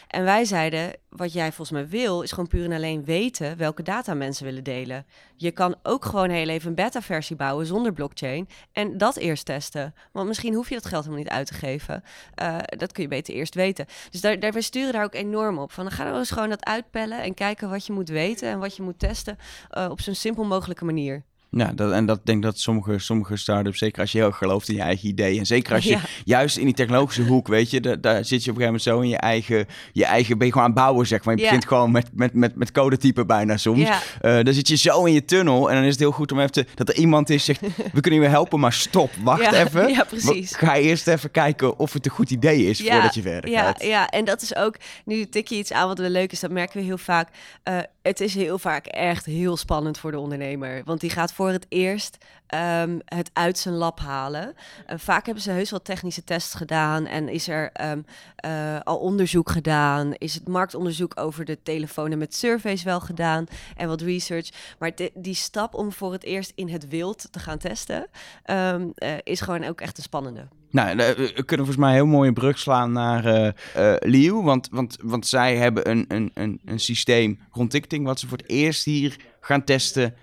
[0.08, 3.84] En wij zeiden, wat jij volgens mij wil, is gewoon puur en alleen weten welke
[3.84, 5.06] data mensen willen delen.
[5.36, 9.94] Je kan ook gewoon heel even een beta-versie bouwen zonder blockchain en dat eerst testen.
[10.12, 12.04] Want misschien hoef je dat geld helemaal niet uit te geven.
[12.42, 13.86] Uh, dat kun je beter eerst weten.
[14.10, 15.72] Dus daar, daar, we sturen daar ook enorm op.
[15.72, 18.60] Van dan gaan we eens gewoon dat uitpellen en kijken wat je moet weten en
[18.60, 19.38] wat je moet testen
[19.78, 21.24] uh, op zo'n simpel mogelijke manier.
[21.58, 24.70] Ja, dat, en dat denk dat sommige, sommige start-ups, zeker als je heel erg gelooft
[24.70, 25.40] in je eigen idee.
[25.40, 28.52] En zeker als je juist in die technologische hoek, weet je, daar, daar, zit je
[28.52, 30.84] op een gegeven moment zo in je eigen, je eigen ben je gewoon aan het
[30.84, 31.36] bouwen, zeg maar.
[31.36, 33.80] Je begint gewoon met, met, met, met codetypen bijna soms.
[33.80, 34.02] Ja.
[34.22, 36.40] Uh, dan zit je zo in je tunnel en dan is het heel goed om
[36.40, 37.62] even te, dat er iemand is zegt,
[37.94, 39.90] we kunnen je helpen, maar stop, wacht even.
[39.90, 40.56] Ja, precies.
[40.56, 43.84] Ga eerst even kijken of het een goed idee is voordat je verder gaat.
[43.84, 46.52] Ja, en dat is ook, nu tik je iets aan wat wel leuk is, dat
[46.52, 47.30] merken we heel vaak.
[47.70, 51.50] Uh, het is heel vaak echt heel spannend voor de ondernemer, want die gaat voor
[51.50, 52.18] het eerst
[52.54, 54.54] um, het uit zijn lab halen.
[54.90, 58.06] Uh, vaak hebben ze heus wel technische tests gedaan en is er um,
[58.46, 60.14] uh, al onderzoek gedaan.
[60.14, 64.50] Is het marktonderzoek over de telefoons met surveys wel gedaan en wat research.
[64.80, 68.08] Maar die stap om voor het eerst in het wild te gaan testen,
[68.46, 70.48] um, uh, is gewoon ook echt een spannende.
[70.70, 74.34] Nou, we kunnen volgens mij heel mooi een brug slaan naar uh, Liu.
[74.34, 78.06] Want, want, want zij hebben een, een, een, een systeem rond ticketing...
[78.06, 80.16] wat ze voor het eerst hier gaan testen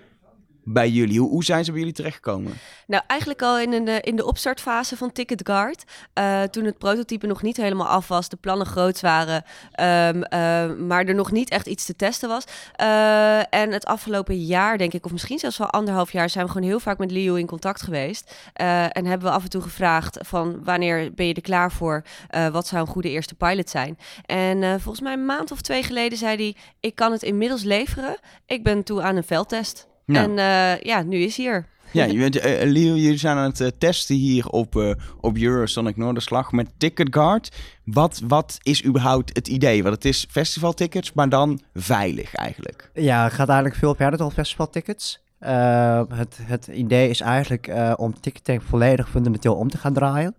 [0.65, 1.21] bij jullie.
[1.21, 2.53] Hoe, zijn ze bij jullie terechtgekomen?
[2.87, 5.85] Nou, eigenlijk al in, de, in de opstartfase van TicketGuard.
[6.19, 9.45] Uh, toen het prototype nog niet helemaal af was, de plannen groot waren,
[9.81, 12.45] um, uh, maar er nog niet echt iets te testen was.
[12.81, 16.53] Uh, en het afgelopen jaar, denk ik, of misschien zelfs wel anderhalf jaar, zijn we
[16.53, 18.35] gewoon heel vaak met Leo in contact geweest.
[18.53, 22.05] en hebben we af en toe gevraagd van wanneer ben je er klaar voor?
[22.53, 23.99] wat zou een goede eerste pilot zijn?
[24.27, 28.17] En volgens mij een maand of twee geleden zei hij, ik kan het inmiddels leveren.
[28.47, 29.91] Ik ben toe aan een veldtest.
[30.07, 31.67] En uh, ja, nu is hij er.
[31.93, 35.37] Ja, je bent, uh, Leo, jullie zijn aan het uh, testen hier op, uh, op
[35.37, 37.57] Eurosonic Noorderslag met TicketGuard.
[37.85, 39.83] Wat, wat is überhaupt het idee?
[39.83, 42.91] Want het is festivaltickets, maar dan veilig eigenlijk.
[42.95, 45.23] Ja, het gaat eigenlijk veel verder dan festivaltickets.
[45.39, 50.35] het, het idee is eigenlijk om ticketing volledig fundamenteel om te gaan draaien.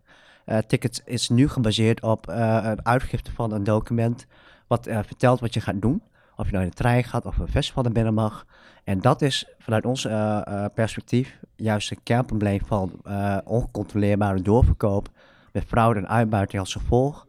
[0.67, 4.25] tickets is nu gebaseerd op een uitgifte van een document
[4.67, 6.01] wat vertelt wat je gaat doen.
[6.35, 8.45] Of je nou in de trein gaat of een festival naar binnen mag.
[8.83, 10.11] En dat is vanuit ons uh,
[10.47, 15.09] uh, perspectief juist een kernprobleem van uh, ongecontroleerbare doorverkoop
[15.51, 17.27] met fraude en uitbuiting als gevolg.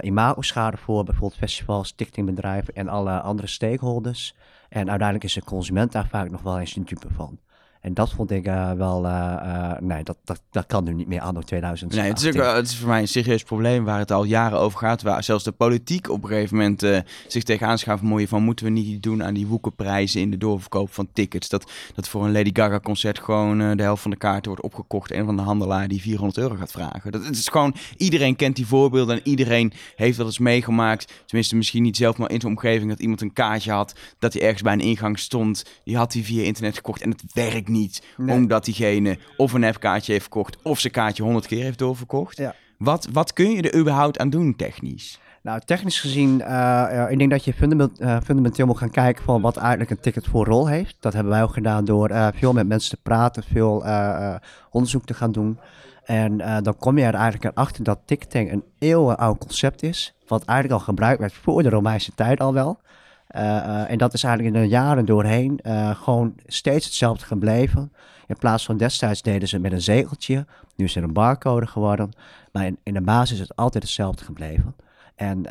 [0.00, 4.34] imago-schade voor bijvoorbeeld festivals, ticketingbedrijven en alle andere stakeholders.
[4.68, 7.38] En uiteindelijk is de consument daar vaak nog wel eens een dupe van.
[7.80, 11.20] En dat vond ik uh, wel, uh, nee, dat, dat, dat kan nu niet meer
[11.20, 11.94] anno 2000.
[11.94, 14.58] Nee, het is, ook, het is voor mij een serieus probleem waar het al jaren
[14.58, 15.02] over gaat.
[15.02, 18.72] Waar zelfs de politiek op een gegeven moment zich tegenaan schaft mooie van moeten we
[18.72, 21.48] niet doen aan die woekenprijzen in de doorverkoop van tickets.
[21.48, 25.10] Dat, dat voor een Lady Gaga concert gewoon de helft van de kaarten wordt opgekocht
[25.10, 27.12] en van de handelaar die 400 euro gaat vragen.
[27.12, 31.12] Dat is gewoon, iedereen kent die voorbeelden en iedereen heeft dat eens meegemaakt.
[31.26, 34.42] Tenminste, misschien niet zelf, maar in zijn omgeving dat iemand een kaartje had, dat hij
[34.42, 35.64] ergens bij een ingang stond.
[35.84, 38.02] Die had hij via internet gekocht en het werkt niet niet.
[38.18, 42.36] Omdat diegene of een appkaartje heeft verkocht of zijn kaartje honderd keer heeft doorverkocht.
[42.36, 42.54] Ja.
[42.78, 45.20] Wat, wat kun je er überhaupt aan doen technisch?
[45.42, 49.40] Nou, technisch gezien, uh, ik denk dat je fundament, uh, fundamenteel moet gaan kijken van
[49.40, 50.96] wat eigenlijk een ticket voor rol heeft.
[51.00, 53.84] Dat hebben wij ook gedaan door uh, veel met mensen te praten, veel
[54.70, 55.58] onderzoek te gaan doen.
[56.04, 60.14] En dan kom je er eigenlijk achter dat ticketing een eeuwenoud concept is.
[60.26, 62.78] Wat eigenlijk al gebruikt werd voor de Romeinse tijd al wel.
[63.36, 67.92] Uh, uh, en dat is eigenlijk in de jaren doorheen uh, gewoon steeds hetzelfde gebleven.
[68.26, 70.46] In plaats van destijds deden ze met een zegeltje,
[70.76, 72.10] nu is er een barcode geworden.
[72.52, 74.74] Maar in, in de basis is het altijd hetzelfde gebleven.
[75.14, 75.46] En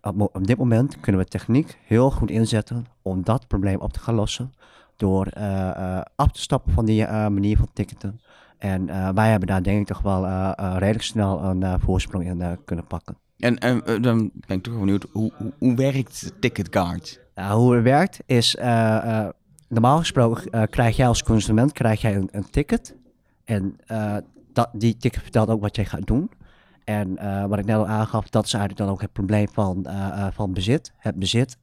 [0.00, 4.00] op, op, dit moment kunnen we techniek heel goed inzetten om dat probleem op te
[4.00, 4.52] gaan lossen.
[4.96, 5.30] Door
[6.16, 8.20] af te stappen van die manier van ticketen.
[8.58, 10.26] En wij hebben daar denk ik toch wel
[10.78, 13.16] redelijk snel een voorsprong in kunnen pakken.
[13.38, 17.25] En, en dan ben ik toch benieuwd, hoe, hoe, hoe werkt TicketGuard?
[17.36, 19.28] Nou, hoe het werkt is, uh, uh,
[19.68, 22.94] normaal gesproken krijg jij als consument krijg jij een, een ticket.
[23.44, 23.76] En
[24.52, 26.30] dat, die ticket vertelt ook wat jij gaat doen.
[26.84, 27.18] En
[27.48, 29.86] wat ik net al aangaf, dat is eigenlijk dan ook het probleem van,
[30.32, 30.92] van bezit.
[30.96, 31.56] Het bezit,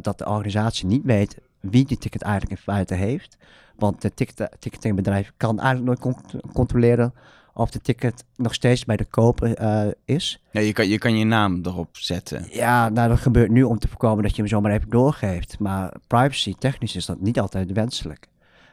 [0.00, 3.36] dat de organisatie niet weet wie die ticket eigenlijk in feite heeft.
[3.76, 7.14] Want de ticket, ticketingbedrijf kan eigenlijk nooit controleren
[7.58, 10.42] of de ticket nog steeds bij de koper uh, is.
[10.50, 12.46] Ja, je kan, je kan je naam erop zetten.
[12.50, 15.58] Ja, nou dat gebeurt nu om te voorkomen dat je hem zomaar even doorgeeft.
[15.58, 18.28] Maar privacy technisch is dat niet altijd wenselijk.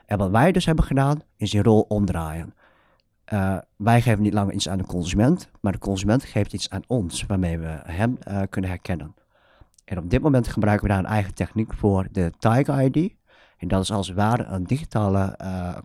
[0.05, 2.53] En wat wij dus hebben gedaan, is die rol omdraaien.
[3.33, 6.83] Uh, wij geven niet langer iets aan de consument, maar de consument geeft iets aan
[6.87, 9.15] ons, waarmee we hem uh, kunnen herkennen.
[9.85, 13.13] En op dit moment gebruiken we daar een eigen techniek voor, de Tiger ID.
[13.57, 15.37] En dat is als het ware een digitale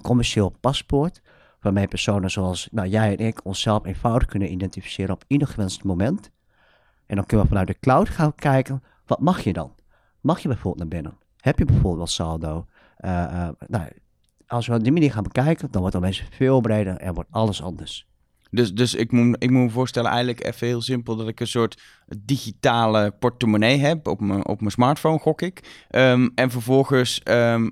[0.03, 1.23] commercieel paspoort
[1.61, 6.31] waarmee personen zoals nou, jij en ik onszelf eenvoudig kunnen identificeren op ieder gewenst moment.
[7.07, 9.75] En dan kunnen we vanuit de cloud gaan kijken, wat mag je dan?
[10.21, 11.19] Mag je bijvoorbeeld naar binnen?
[11.37, 12.67] Heb je bijvoorbeeld wel saldo?
[12.99, 13.89] Uh, uh, nou,
[14.47, 17.31] als we op die manier gaan bekijken, dan wordt het mensen veel breder en wordt
[17.33, 18.10] alles anders.
[18.51, 21.47] Dus, dus ik, moet, ik moet me voorstellen, eigenlijk even heel simpel, dat ik een
[21.47, 21.83] soort
[22.19, 25.85] digitale portemonnee heb op mijn, op mijn smartphone, gok ik.
[25.89, 27.71] Ehm, en vervolgens, um,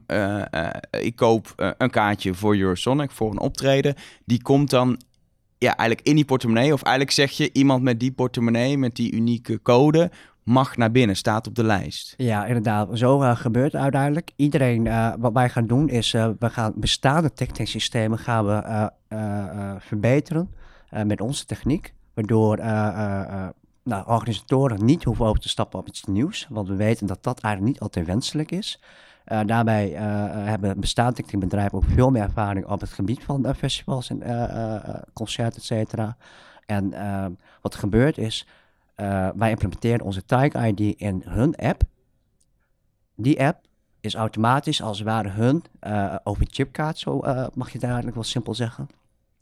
[1.00, 3.94] ik koop uh, een kaartje voor Eurosonic, voor een optreden.
[4.24, 5.00] Die komt dan
[5.58, 6.72] ja, eigenlijk in die portemonnee.
[6.72, 10.10] Of eigenlijk zeg je, iemand met die portemonnee, met die unieke code,
[10.42, 12.14] mag naar binnen, staat op de lijst.
[12.16, 12.98] Ja, inderdaad.
[12.98, 14.30] Zo gebeurt het uiteindelijk.
[14.36, 14.88] Iedereen,
[15.18, 17.30] wat wij gaan doen is, we gaan bestaande
[17.64, 18.90] systemen gaan we
[19.78, 20.50] verbeteren
[20.90, 21.94] met onze techniek.
[22.14, 22.57] Waardoor
[23.83, 26.46] nou, organisatoren niet hoeven over te stappen op iets nieuws.
[26.51, 28.81] Want we weten dat dat eigenlijk niet altijd wenselijk is.
[29.24, 29.88] daarbij
[30.44, 34.22] hebben bestaande bedrijven ook veel meer ervaring op het gebied van festivals en
[35.12, 36.16] concerten, et cetera.
[36.66, 36.94] En
[37.61, 38.46] wat gebeurt is,
[39.35, 41.83] wij implementeren onze Tag ID in hun app.
[43.14, 43.61] Die app
[44.01, 45.62] is automatisch als het ware hun
[46.24, 47.22] over chipkaart, zo
[47.55, 48.88] mag je dadelijk wel simpel zeggen.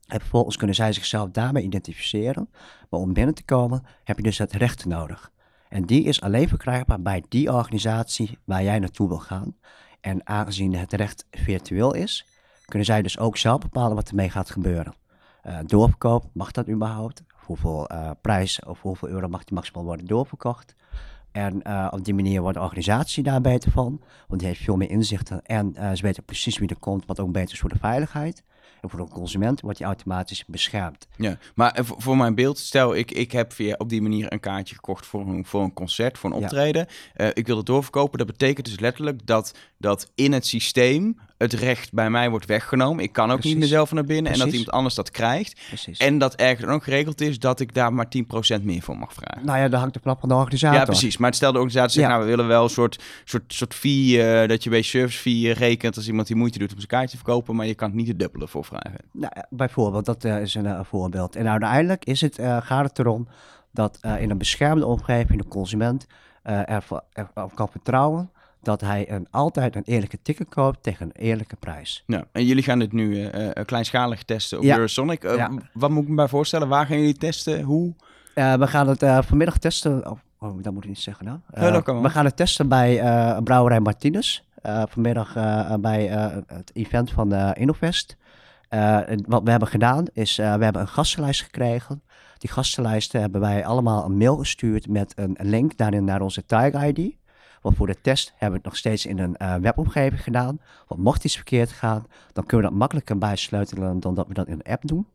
[0.06, 2.48] En vervolgens kunnen zij zichzelf daarmee identificeren.
[2.90, 5.30] Maar om binnen te komen heb je dus het recht nodig.
[5.68, 9.56] En die is alleen verkrijgbaar bij die organisatie waar jij naartoe wil gaan.
[10.00, 12.26] En aangezien het recht virtueel is,
[12.64, 14.94] kunnen zij dus ook zelf bepalen wat ermee gaat gebeuren.
[15.46, 17.22] Uh, doorverkoop, mag dat überhaupt?
[17.46, 20.74] hoeveel uh, prijs of hoeveel euro mag die maximaal worden doorverkocht.
[21.32, 24.76] En uh, op die manier wordt de organisatie daar beter van, want die heeft veel
[24.76, 27.78] meer inzichten en ze weten precies wie er komt, wat ook beter is voor de
[27.78, 28.42] veiligheid.
[28.80, 31.06] En voor de consument wordt die automatisch beschermd.
[31.16, 34.74] Ja, maar voor mijn beeld, stel ik, ik heb via op die manier een kaartje
[34.74, 36.86] gekocht voor een, voor een concert, voor een optreden.
[37.16, 37.24] Ja.
[37.24, 38.18] Uh, ik wil het doorverkopen.
[38.18, 43.04] Dat betekent dus letterlijk dat, dat in het systeem het recht bij mij wordt weggenomen.
[43.04, 43.52] Ik kan ook Precies.
[43.52, 44.40] niet mezelf naar binnen Precies.
[44.40, 45.60] en dat iemand anders dat krijgt.
[45.68, 45.98] Precies.
[45.98, 48.06] En dat ergens ook geregeld is dat ik daar maar
[48.58, 49.46] 10% meer voor mag vragen.
[49.46, 50.78] Nou ja, dat hangt er vanaf van de organisatie.
[50.78, 51.16] Ja, precies.
[51.16, 52.12] Maar stel de organisatie zegt, ja.
[52.12, 55.52] nou, we willen wel een soort, soort, soort fee, uh, dat je bij service fee
[55.52, 57.96] rekent als iemand die moeite doet om zijn kaartje te verkopen, maar je kan het
[57.96, 59.00] niet het dubbele voor vragen.
[59.12, 61.36] Nou, bijvoorbeeld, dat uh, is een uh, voorbeeld.
[61.36, 63.28] En uiteindelijk is het, gaat het erom
[63.70, 66.06] dat in een beschermde omgeving de consument
[66.42, 68.30] ervan er, er kan vertrouwen
[68.66, 72.02] dat hij een, altijd een eerlijke ticket koopt tegen een eerlijke prijs.
[72.06, 74.74] Ja, en jullie gaan dit nu uh, kleinschalig testen op ja.
[74.74, 75.24] Eurosonic.
[75.24, 75.50] Uh, ja.
[75.72, 76.68] Wat moet ik me bij voorstellen?
[76.68, 77.62] Waar gaan jullie testen?
[77.62, 77.94] Hoe?
[78.34, 80.10] we gaan het vanmiddag testen.
[80.10, 82.02] Oh, oh, dat moet ik niet zeggen nou.
[82.02, 83.02] we gaan het testen bij
[83.42, 84.40] Brouwerij Martinez.
[84.62, 85.32] vanmiddag
[85.80, 86.06] bij
[86.46, 88.16] het event van Innovest.
[89.26, 92.02] wat we hebben gedaan is, we hebben een gastenlijst gekregen.
[92.38, 96.86] Die gastenlijsten hebben wij allemaal een mail gestuurd met een link daarin naar onze Tiger
[96.86, 97.14] ID.
[97.62, 100.60] Want voor de test hebben we het nog steeds in een uh, webomgeving gedaan.
[100.86, 104.46] Want mocht iets verkeerd gaan, dan kunnen we dat makkelijker bijsleutelen dan dat we dat
[104.46, 105.06] in een app doen.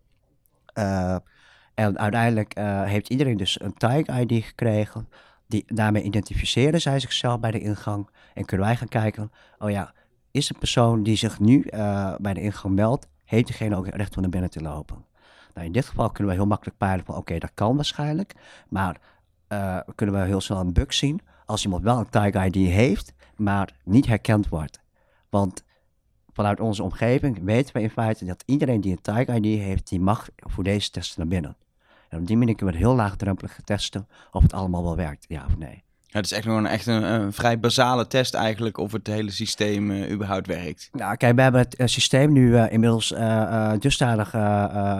[0.77, 1.15] Uh,
[1.73, 5.10] en uiteindelijk uh, heeft iedereen dus een tag ID gekregen.
[5.47, 8.10] Die, daarmee identificeren zij zichzelf bij de ingang.
[8.34, 9.93] En kunnen wij gaan kijken, oh ja,
[10.32, 11.65] is een persoon die zich nu
[12.17, 15.06] bij de ingang meldt, heeft diegene ook recht om naar binnen te lopen?
[15.54, 18.36] Nou, in dit geval kunnen we heel makkelijk peilen van, oké, dat kan waarschijnlijk.
[18.69, 18.99] Maar
[19.95, 23.73] kunnen we heel snel een bug zien als iemand wel een tag ID heeft, maar
[23.83, 24.81] niet herkend wordt.
[25.29, 25.63] Want
[26.33, 29.99] vanuit onze omgeving weten we in feite dat iedereen die een tag ID heeft, die
[29.99, 31.55] mag voor deze testen naar binnen.
[32.09, 35.45] En op die manier kunnen we heel laagdrempelig testen of het allemaal wel werkt, ja
[35.45, 35.83] of nee.
[36.05, 39.31] Ja, het is echt gewoon echt een, een, vrij basale test eigenlijk of het hele
[39.31, 40.89] systeem uh, überhaupt werkt.
[40.91, 43.13] Nou, kijk, we hebben het uh, systeem nu uh, inmiddels
[43.79, 44.35] dusdanig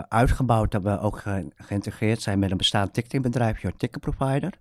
[0.08, 4.54] uitgebouwd dat we ook ge geïntegreerd zijn met een bestaand ticketingbedrijf, Your Ticket Provider.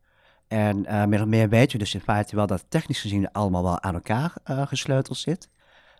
[0.51, 3.63] En uh, meer of meer weten we dus in feite wel dat technisch gezien allemaal
[3.63, 5.49] wel aan elkaar uh, gesleuteld zit.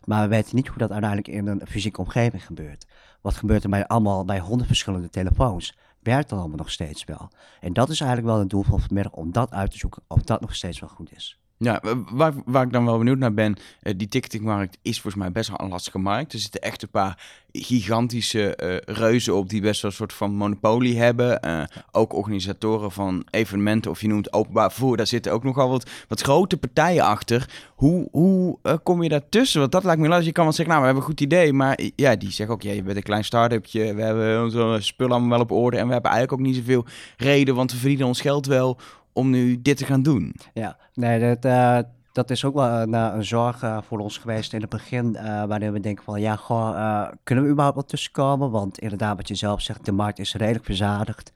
[0.05, 2.87] Maar we weten niet hoe dat uiteindelijk in een fysieke omgeving gebeurt.
[3.21, 5.77] Wat gebeurt er bij allemaal bij honderd verschillende telefoons?
[6.03, 7.31] Werkt dat allemaal nog steeds wel?
[7.61, 10.23] En dat is eigenlijk wel het doel van vanmiddag om dat uit te zoeken of
[10.23, 11.40] dat nog steeds wel goed is.
[11.63, 15.33] Ja, waar, waar ik dan wel benieuwd naar ben, uh, die ticketingmarkt is volgens mij
[15.33, 16.33] best wel een lastige markt.
[16.33, 20.35] Er zitten echt een paar gigantische uh, reuzen op die best wel een soort van
[20.35, 21.41] monopolie hebben.
[21.47, 25.91] Uh, ook organisatoren van evenementen, of je noemt openbaar vervoer, daar zitten ook nogal wat,
[26.09, 27.51] wat grote partijen achter.
[27.75, 29.61] Hoe, hoe kom je daartussen?
[29.61, 30.27] Want dat lijkt me lastig.
[30.27, 32.63] Je kan wel zeggen, nou, we hebben een goed idee, maar ja, die zeggen ook,
[32.63, 35.87] ja, je bent een klein start-upje, we hebben onze spullen allemaal wel op orde en
[35.87, 36.85] we hebben eigenlijk ook niet zoveel
[37.17, 38.79] reden, want we verdienen ons geld wel
[39.13, 40.35] om nu dit te gaan doen.
[40.55, 41.79] Ja, nee, dat, uh,
[42.13, 45.15] dat is ook wel een, eh, een zorg uh, voor ons geweest in het begin.
[45.15, 48.51] Uh, waarin we denken van, ja, goh, kunnen we überhaupt wel tussenkomen?
[48.51, 51.33] Want inderdaad, wat je zelf zegt, de markt is redelijk verzadigd.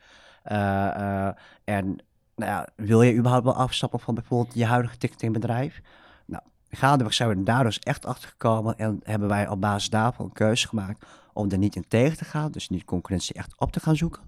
[1.65, 1.99] en
[2.37, 5.81] nou wil je überhaupt wel afstappen van bijvoorbeeld je huidige ticketingbedrijf?
[6.27, 10.25] Nou, gaandeweg zijn we daar dus echt achter gekomen en hebben wij op basis daarvan
[10.25, 12.51] een keuze gemaakt om er niet in tegen te gaan.
[12.51, 14.23] Dus niet concurrentie echt op te gaan zoeken.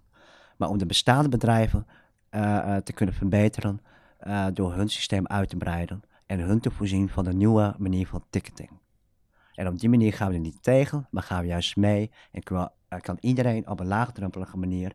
[0.57, 1.87] Maar om de bestaande bedrijven
[2.83, 3.81] te kunnen verbeteren
[4.53, 8.25] door hun systeem uit te breiden en hun te voorzien van een nieuwe manier van
[8.31, 8.71] ticketing.
[9.55, 12.43] En op die manier gaan we er niet tegen, maar gaan we juist mee en
[13.01, 14.93] kan iedereen op een laagdrempelige manier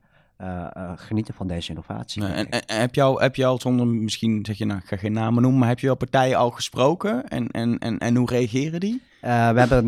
[0.96, 2.26] genieten van deze innovatie.
[2.26, 4.96] en, en, heb, je al, heb je al, zonder misschien zeg je, nou, ik ga
[4.96, 8.30] geen namen noemen, maar heb je al partijen al gesproken en, en, en, en hoe
[8.30, 9.02] reageren die?
[9.22, 9.86] Uh, we hebben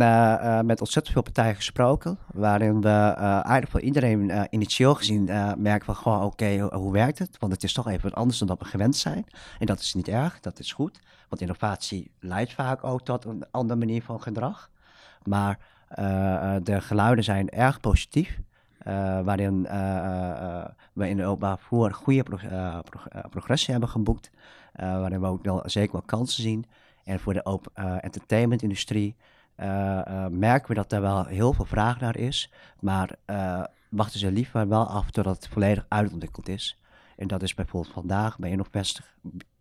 [0.65, 5.23] met ontzettend veel partijen gesproken, waarin we eigenlijk voor iedereen initieel gezien
[5.57, 7.37] merken van, gewoon, oké, hoe, werkt het?
[7.39, 9.25] Want het is toch even wat anders dan dat we gewend zijn.
[9.59, 13.45] En dat is niet erg, dat is goed, want innovatie leidt vaak ook tot een
[13.51, 14.69] andere manier van gedrag.
[15.23, 15.59] Maar
[16.63, 18.39] de geluiden zijn erg positief.
[19.23, 19.63] Waarin
[20.93, 22.23] we in de openbaar voor goede
[23.29, 24.29] progressie hebben geboekt.
[24.73, 26.65] waarin we ook wel, zeker wel kansen zien.
[27.03, 29.15] En voor de open entertainment-industrie
[30.29, 32.51] merken we dat er wel heel veel vraag naar is.
[32.79, 33.15] Maar
[33.89, 36.79] wachten ze liever wel af totdat het volledig uitontwikkeld is.
[37.15, 39.01] En dat is bijvoorbeeld vandaag bij Innovest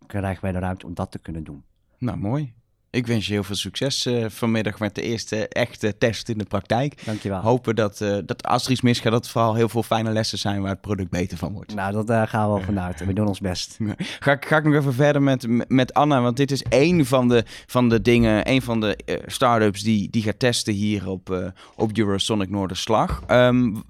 [0.05, 1.63] krijgen wij de ruimte om dat te kunnen doen.
[1.97, 2.53] Nou, mooi.
[2.93, 6.43] Ik wens je heel veel succes uh, vanmiddag met de eerste echte test in de
[6.43, 7.05] praktijk.
[7.05, 7.39] Dankjewel.
[7.39, 10.37] Hopen dat, uh, dat als er iets misgaat, dat het vooral heel veel fijne lessen
[10.37, 11.75] zijn waar het product beter van wordt.
[11.75, 13.05] Nou, dat uh, gaan we wel vanuit.
[13.05, 13.77] We doen ons best.
[14.19, 17.27] Ga, ik, ga ik nog even verder met, met Anna, want dit is één van
[17.27, 21.97] de, van de dingen, één van de start-ups die, die gaat testen hier op, op
[21.97, 23.23] Eurosonic Noorderslag.
[23.27, 23.83] Um,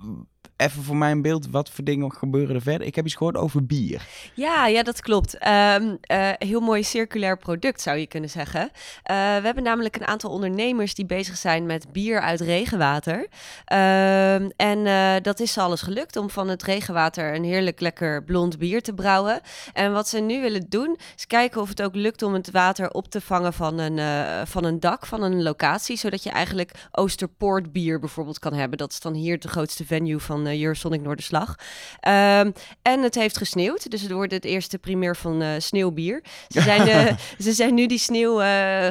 [0.57, 2.87] even voor mijn beeld, wat voor dingen gebeuren er verder?
[2.87, 4.07] Ik heb iets gehoord over bier.
[4.33, 5.47] Ja, ja dat klopt.
[5.47, 8.61] Um, uh, heel mooi circulair product zou je kunnen zeggen.
[8.61, 8.71] Uh,
[9.15, 13.17] we hebben namelijk een aantal ondernemers die bezig zijn met bier uit regenwater.
[13.19, 18.57] Um, en uh, dat is alles gelukt om van het regenwater een heerlijk lekker blond
[18.57, 19.41] bier te brouwen.
[19.73, 22.91] En wat ze nu willen doen, is kijken of het ook lukt om het water
[22.91, 25.97] op te vangen van een, van een dak, van een locatie.
[25.97, 28.77] Zodat je eigenlijk Oosterpoort bier bijvoorbeeld kan hebben.
[28.77, 31.49] Dat is dan hier de grootste venue van uh, Eurosonic Noorderslag.
[31.49, 36.23] Um, en het heeft gesneeuwd, dus het wordt het eerste primeur van uh, sneeuwbier.
[36.47, 38.41] Ze zijn, uh, ze zijn nu die sneeuw,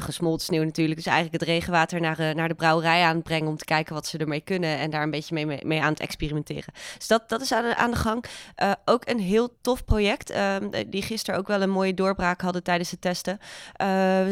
[0.00, 3.56] gesmolten sneeuw natuurlijk, dus eigenlijk het regenwater naar, naar de brouwerij aan het brengen om
[3.56, 6.74] te kijken wat ze ermee kunnen en daar een beetje mee, mee, aan het experimenteren.
[6.98, 8.24] Dus dat, dat is aan de, aan de gang.
[8.84, 12.90] ook een heel tof project, ehm, die gisteren ook wel een mooie doorbraak hadden tijdens
[12.90, 13.38] het testen.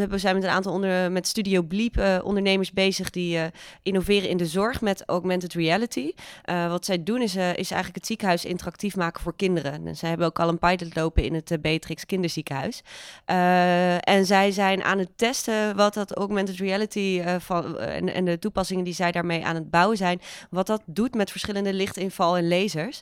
[0.08, 3.38] we zijn met een aantal onder, met Studio Bleep ondernemers bezig die
[3.82, 6.12] innoveren in de zorg met augmented reality.
[6.44, 9.86] wat zij doen is, uh, is eigenlijk het ziekenhuis interactief maken voor kinderen.
[9.86, 12.82] En zij hebben ook al een pilot lopen in het uh, Beatrix Kinderziekenhuis.
[13.26, 18.38] Uh, en zij zijn aan het testen wat dat augmented reality van, en, en, de
[18.38, 20.20] toepassingen die zij daarmee aan het bouwen zijn,
[20.50, 23.00] wat dat doet met verschillende lichtinval en lasers.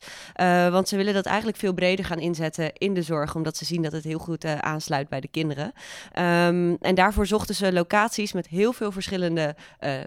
[0.71, 3.83] want ze willen dat eigenlijk veel breder gaan inzetten in de zorg, omdat ze zien
[3.83, 5.73] dat het heel goed aansluit bij de kinderen.
[6.19, 9.57] Um, en daarvoor zochten ze locaties met heel veel verschillende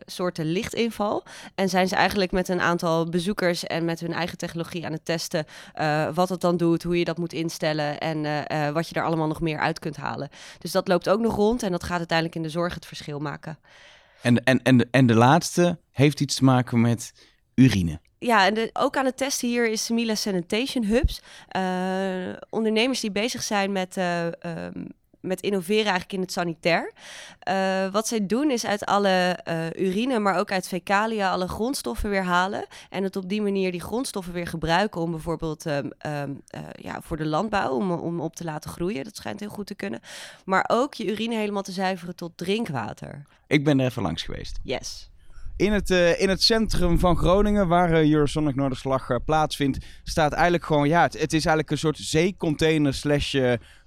[0.06, 1.24] soorten lichtinval.
[1.56, 5.06] En zijn ze eigenlijk met een aantal bezoekers en met hun eigen technologie aan het
[5.06, 5.46] testen.
[5.76, 9.04] Uh, wat het dan doet, hoe je dat moet instellen en uh, wat je er
[9.04, 10.30] allemaal nog meer uit kunt halen.
[10.60, 13.20] Dus dat loopt ook nog rond en dat gaat uiteindelijk in de zorg het verschil
[13.20, 13.58] maken.
[14.22, 17.14] En, en, en, de, en de laatste heeft iets te maken met
[17.56, 18.00] urine.
[18.20, 21.22] Ja, en de, ook aan het testen hier is Mila Sanitation Hubs.
[21.58, 24.88] Uh, ondernemers die bezig zijn met um,
[25.22, 26.92] met innoveren eigenlijk in het sanitair.
[27.50, 32.10] Uh, wat zij doen is uit alle uh, urine, maar ook uit fecalia, alle grondstoffen
[32.10, 32.66] weer halen.
[32.90, 35.74] En het op die manier die grondstoffen weer gebruiken om bijvoorbeeld um,
[36.06, 39.04] um, uh, ja, voor de landbouw, om, om op te laten groeien.
[39.04, 40.00] Dat schijnt heel goed te kunnen.
[40.46, 43.24] Maar ook je urine helemaal te zuiveren tot drinkwater.
[43.48, 44.60] Ik ben er even langs geweest.
[44.64, 45.10] Yes.
[45.56, 50.32] In het, uh, in het centrum van Groningen, waar uh, Eurosonic Noorderslag uh, plaatsvindt, staat
[50.34, 53.36] eigenlijk gewoon, ja, het, het, is eigenlijk een soort zeecontainer slash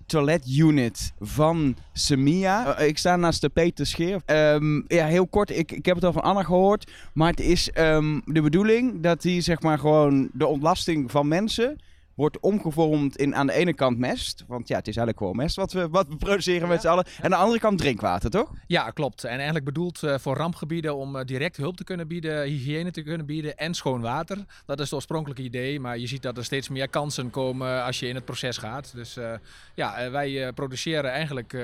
[0.07, 2.81] toilet unit van Semia.
[2.81, 4.21] Uh, ik sta naast de Peter Scheer.
[4.27, 6.91] Um, ja, heel kort, ik, ik heb het al van Anna gehoord.
[7.13, 11.79] Maar het is um, de bedoeling dat hij zeg maar gewoon de ontlasting van mensen
[12.15, 14.45] wordt omgevormd in aan de ene kant mest.
[14.47, 16.67] Want ja, het is eigenlijk gewoon mest wat we, wat we produceren ja.
[16.67, 17.05] met z'n allen.
[17.05, 18.53] En aan de andere kant drinkwater, toch?
[18.67, 19.25] Ja, klopt.
[19.25, 23.03] En eigenlijk bedoeld uh, voor rampgebieden om uh, direct hulp te kunnen bieden, hygiëne te
[23.03, 24.45] kunnen bieden en schoon water.
[24.67, 25.81] Dat is het oorspronkelijke idee.
[25.81, 28.93] Maar je ziet dat er steeds meer kansen komen als je in het proces gaat.
[28.95, 29.33] Dus uh,
[29.75, 31.57] ja, wij produceren eigenlijk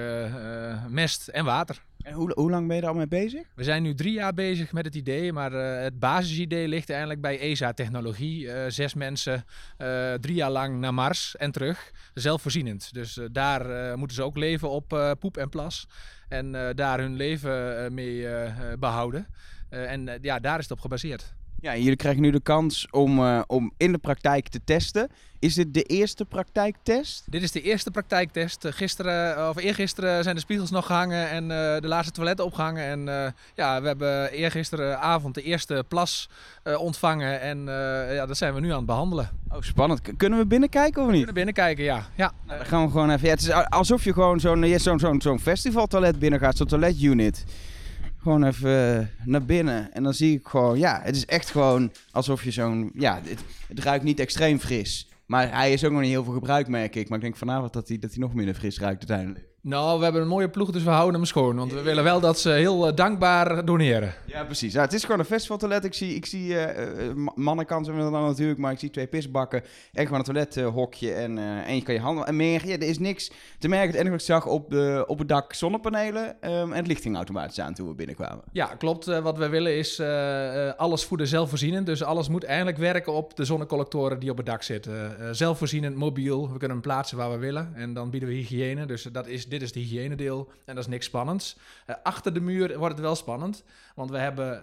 [0.89, 1.83] mest en water.
[2.03, 3.47] En hoe, hoe, lang ben je er al mee bezig?
[3.55, 7.21] We zijn nu drie jaar bezig met het idee, maar uh, het basisidee ligt eigenlijk
[7.21, 8.45] bij ESA-technologie.
[8.45, 9.45] Uh, zes mensen,
[9.79, 12.93] uh, drie jaar lang naar Mars en terug, zelfvoorzienend.
[12.93, 15.87] Dus daar moeten ze ook leven op poep en plas
[16.29, 18.27] en daar hun leven mee
[18.79, 19.27] behouden.
[19.69, 21.35] en ja, daar is het op gebaseerd.
[21.63, 25.09] Ja, jullie krijgen nu de kans om, uh, om in de praktijk te testen.
[25.39, 27.25] Is dit de eerste praktijktest?
[27.27, 28.67] Dit is de eerste praktijktest.
[28.71, 32.85] Gisteren, of eergisteren zijn de spiegels nog gehangen en uh, de laatste toiletten opgehangen.
[32.85, 36.29] En uh, ja, we hebben eergisteravond de eerste plas
[36.79, 37.41] ontvangen.
[37.41, 37.65] En
[38.15, 39.31] ja, dat zijn we nu aan het behandelen.
[39.49, 40.01] Oh, spannend.
[40.17, 41.19] Kunnen we binnenkijken of niet?
[41.19, 42.07] We kunnen binnenkijken, ja.
[42.17, 42.33] ja.
[42.47, 43.27] Nou, dan gaan we gewoon even...
[43.27, 47.45] Ja, het is alsof je gewoon zo'n zo'n zo'n zo'n festivaltoilet binnen gaat, zo'n toiletunit
[48.23, 49.93] gewoon even naar binnen.
[49.93, 53.21] En dan zie ik gewoon, ja, het is echt gewoon alsof je zo'n, ja,
[53.69, 55.09] het, ruikt niet extreem fris.
[55.27, 57.09] Maar hij is ook nog niet heel veel gebruik, merk ik.
[57.09, 59.50] Maar ik denk vanavond dat hij, dat hij nog minder fris ruikt uiteindelijk.
[59.63, 61.57] Nou, we hebben een mooie ploeg, dus we houden hem schoon.
[61.57, 64.15] Want we willen wel dat ze heel uh, dankbaar doneren.
[64.27, 64.73] Ja, precies.
[64.73, 65.85] Ja, het is gewoon een festivaltoilet.
[65.85, 66.67] Ik zie, ik zie uh,
[67.35, 69.63] mannen kan ze dan natuurlijk, maar ik zie twee pisbakken.
[69.93, 71.13] En gewoon een toilethokje.
[71.13, 72.27] En, uh, en je kan je handen...
[72.27, 73.87] En meer, ja, er is niks te merken.
[73.87, 77.59] Het enige wat ik zag op, de, op het dak zonnepanelen um, en het lichtingautomaat
[77.59, 78.45] aan toen we binnenkwamen.
[78.53, 79.05] Ja, klopt.
[79.05, 80.01] wat we willen is
[80.77, 81.87] alles voeden zelfvoorzienend.
[81.87, 85.37] Dus alles moet eigenlijk werken op de zonnecollectoren die op het dak zitten.
[85.37, 86.43] zelfvoorzienend, mobiel.
[86.43, 87.73] We kunnen hem plaatsen waar we willen.
[87.75, 88.87] En dan bieden we hygiëne.
[88.87, 91.57] Dus dat is dit is het hygiënedeel en dat is niks spannends.
[91.87, 94.57] Uh, achter de muur wordt het wel spannend, want we hebben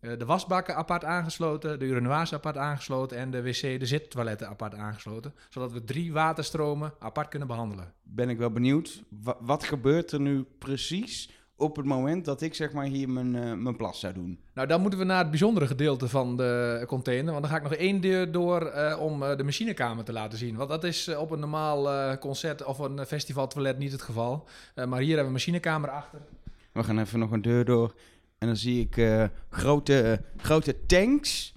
[0.00, 4.74] uh, de wasbakken apart aangesloten, de urinoirs apart aangesloten en de wc, de zittoiletten apart
[4.74, 7.92] aangesloten, zodat we drie waterstromen apart kunnen behandelen.
[8.02, 9.02] Ben ik wel benieuwd,
[9.40, 11.30] wat gebeurt er nu precies
[11.62, 14.38] op het moment dat ik zeg maar hier mijn, uh, mijn plas zou doen?
[14.54, 17.30] Nou, dan moeten we naar het bijzondere gedeelte van de container.
[17.30, 20.38] Want dan ga ik nog één deur door uh, om uh, de machinekamer te laten
[20.38, 20.56] zien.
[20.56, 24.48] Want dat is op een normaal concert of een festivaltoilet niet het geval.
[24.74, 26.18] maar hier hebben we een machinekamer achter.
[26.72, 27.94] We gaan even nog een deur door.
[28.38, 31.51] En dan zie ik grote, grote tanks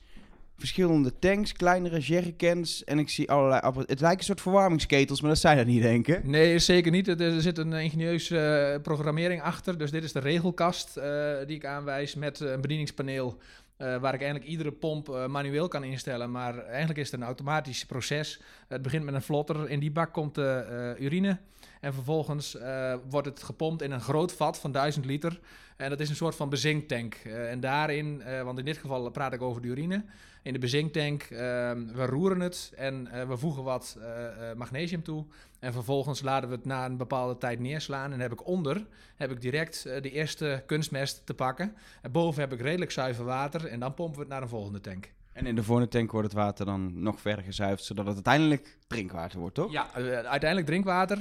[0.58, 3.62] verschillende tanks, kleinere jerrycans en ik zie allerlei...
[3.86, 6.24] Het lijkt een soort verwarmingsketels, maar dat zijn er niet, denk ik.
[6.24, 7.08] Nee, zeker niet.
[7.08, 9.78] Er zit een ingenieuze uh, programmering achter.
[9.78, 11.04] Dus dit is de regelkast uh,
[11.46, 13.38] die ik aanwijs met een bedieningspaneel...
[13.78, 16.32] Uh, waar ik eigenlijk iedere pomp manueel kan instellen.
[16.32, 18.42] Maar eigenlijk is het een automatisch proces.
[18.68, 19.70] Het begint met een vlotter.
[19.70, 21.38] In die bak komt de urine.
[21.82, 22.58] En vervolgens
[23.10, 25.40] wordt het gepompt in een groot vat van 1000 liter.
[25.78, 27.16] En dat is een soort van bezinktank.
[27.50, 30.04] en daarin, want in dit geval praat ik over de urine
[30.46, 31.24] in de bezinktank.
[31.24, 35.26] Ehm, we roeren het en uh, we voegen wat uh, magnesium toe.
[35.60, 38.14] En vervolgens laten we het na een bepaalde tijd neerslaan.
[38.14, 38.86] En heb ik onder
[39.16, 41.76] heb ik direct de eerste kunstmest te pakken.
[42.02, 43.68] En boven heb ik redelijk zuiver water.
[43.68, 45.12] En dan pompen we het naar een volgende tank.
[45.36, 48.78] En in de volgende tank wordt het water dan nog verder gezuiverd, zodat het uiteindelijk
[48.88, 49.72] drinkwater wordt, toch?
[49.72, 51.18] Ja, uh, uiteindelijk drinkwater.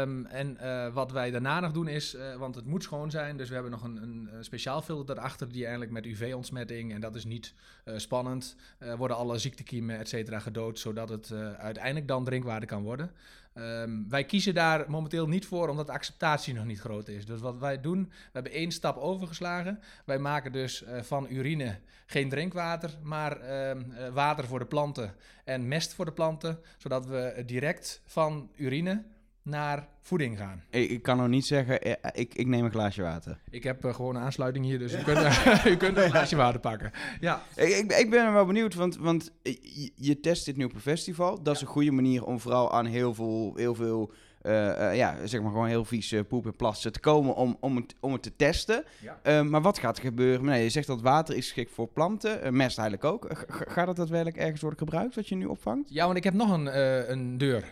[0.00, 3.36] Um, en uh, wat wij daarna nog doen is, uh, want het moet schoon zijn,
[3.36, 7.14] dus we hebben nog een, een speciaal filter erachter die eigenlijk met UV-ontsmetting, en dat
[7.14, 7.54] is niet
[7.96, 8.56] spannend,
[8.96, 13.10] worden alle ziektekiemen, et cetera, gedood, zodat het uiteindelijk dan drinkwater kan worden.
[13.54, 17.26] Um, wij kiezen daar momenteel niet voor, omdat de acceptatie nog niet groot is.
[17.26, 19.80] Dus wat wij doen, we hebben één stap overgeslagen.
[20.04, 25.68] Wij maken dus uh, van urine geen drinkwater, maar uh, water voor de planten en
[25.68, 29.04] mest voor de planten, zodat we direct van urine
[29.42, 30.62] naar voeding gaan.
[30.70, 33.38] Ik, ik kan nog niet zeggen, eh, ik, ik neem een glaasje water.
[33.50, 35.18] Ik heb uh, gewoon een aansluiting hier, dus u, kunt,
[35.72, 36.90] u kunt een glaasje water pakken.
[37.20, 37.42] Ja.
[37.56, 40.74] Ik, ik, ik ben er wel benieuwd, want, want je, je test dit nu op
[40.74, 41.42] een festival.
[41.42, 44.12] Dat is een goede manier om vooral aan heel veel, heel veel
[44.42, 47.56] uh, uh, ja, zeg maar gewoon heel vies uh, poep en plassen te komen om,
[47.60, 48.84] om, het, om het te testen.
[49.22, 49.42] Ja.
[49.42, 50.44] maar wat gaat er gebeuren?
[50.44, 53.30] Nee, je zegt dat water is geschikt voor planten, mest eigenlijk ook.
[53.48, 55.90] G gaat dat daadwerkelijk ergens worden gebruikt, wat je nu opvangt?
[55.92, 56.80] Ja, want ik heb nog een,
[57.12, 57.64] een deur.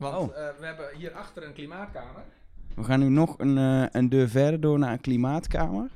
[0.00, 0.36] Want oh.
[0.36, 2.22] uh, we hebben hier achter een klimaatkamer.
[2.74, 5.90] We gaan nu nog een, uh, een deur verder door naar een klimaatkamer.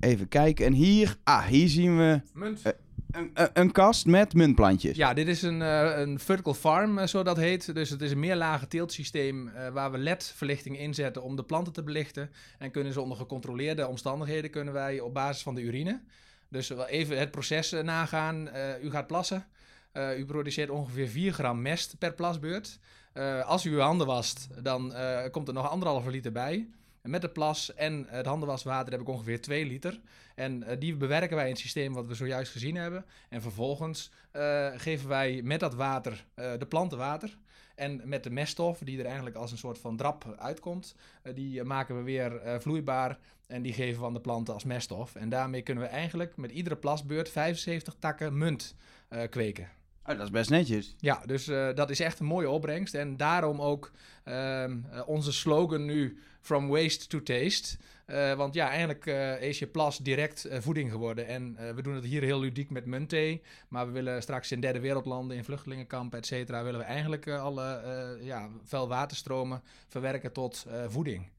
[0.00, 0.66] Even kijken.
[0.66, 2.66] En hier, ah, hier zien we Munt.
[2.66, 2.72] Uh,
[3.10, 4.96] een, een, kast met muntplantjes.
[4.96, 7.74] Ja, dit is een, een vertical farm, zo dat heet.
[7.74, 12.30] Dus het is een meerlage teeltsysteem waar we LED-verlichting inzetten om de planten te belichten.
[12.58, 16.00] En kunnen ze onder gecontroleerde omstandigheden kunnen wij op basis van de urine.
[16.48, 18.48] Dus even het proces nagaan.
[18.82, 19.46] u gaat plassen.
[20.18, 22.78] u produceert ongeveer 4 gram mest per plasbeurt.
[23.14, 26.68] Uh, als u uw handen wast, dan uh, komt er nog anderhalve liter bij.
[27.02, 30.00] Met de plas en het handenwaswater heb ik ongeveer 2 liter.
[30.34, 33.04] En die bewerken wij in het systeem wat we zojuist gezien hebben.
[33.28, 34.10] En vervolgens
[34.76, 37.38] geven wij met dat water de planten water.
[37.74, 40.94] En met de meststof, die er eigenlijk als een soort van drap uitkomt,
[41.34, 43.18] die maken we weer vloeibaar.
[43.46, 45.14] En die geven we aan de planten als meststof.
[45.14, 48.74] En daarmee kunnen we eigenlijk met iedere plasbeurt 75 takken munt
[49.30, 49.68] kweken.
[50.06, 50.94] Oh, dat is best netjes.
[50.98, 52.94] Ja, dus uh, dat is echt een mooie opbrengst.
[52.94, 53.90] En daarom ook
[54.24, 54.64] uh,
[55.06, 57.76] onze slogan nu: From waste to taste.
[58.06, 59.06] Uh, want ja, eigenlijk
[59.40, 61.26] is je plas direct voeding geworden.
[61.26, 63.42] En we doen het hier heel ludiek met muntthee.
[63.68, 67.82] Maar we willen straks in derde wereldlanden, in vluchtelingenkampen, et cetera, willen we eigenlijk alle
[68.20, 71.30] ja, vuil waterstromen verwerken tot voeding.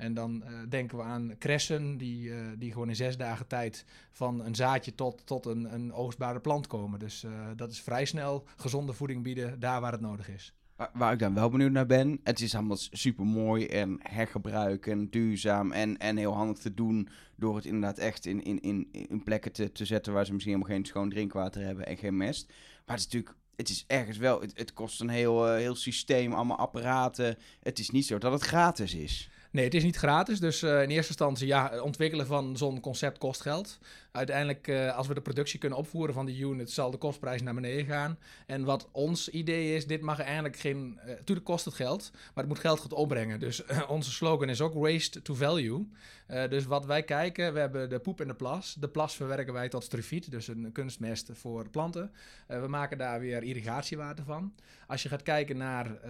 [0.00, 4.54] En dan denken we aan kressen die, die gewoon in zes dagen tijd van een
[4.54, 6.98] zaadje tot, tot een, een oogstbare plant komen.
[6.98, 7.26] Dus
[7.56, 10.54] dat is vrij snel gezonde voeding bieden daar waar het nodig is.
[10.92, 15.10] Waar, ik dan wel benieuwd naar ben, het is allemaal super mooi en hergebruik en
[15.10, 19.22] duurzaam en, en heel handig te doen door het inderdaad echt in, in, in, in
[19.22, 22.46] plekken te, te zetten waar ze misschien helemaal geen schoon drinkwater hebben en geen mest.
[22.86, 26.58] Maar het is natuurlijk, het is ergens wel, het, kost een heel, heel systeem, allemaal
[26.58, 27.36] apparaten.
[27.62, 29.29] Het is niet zo dat het gratis is.
[29.50, 30.40] Nee, het is niet gratis.
[30.40, 33.78] Dus uh, in eerste instantie, ja, ontwikkelen van zo'n concept kost geld.
[34.12, 37.54] Uiteindelijk, uh, als we de productie kunnen opvoeren van die unit, zal de kostprijs naar
[37.54, 38.18] beneden gaan.
[38.46, 40.98] En wat ons idee is, dit mag eigenlijk geen...
[40.98, 43.40] Uh, natuurlijk kost het geld, maar het moet geld gaan opbrengen.
[43.40, 45.88] Dus onze slogan is ook waste to value.
[46.26, 48.76] dus wat wij kijken, we hebben de poep en de plas.
[48.78, 52.12] De plas verwerken wij tot strufiet, dus een kunstmest voor planten.
[52.46, 54.54] we maken daar weer irrigatiewater van.
[54.86, 56.00] Als je gaat kijken naar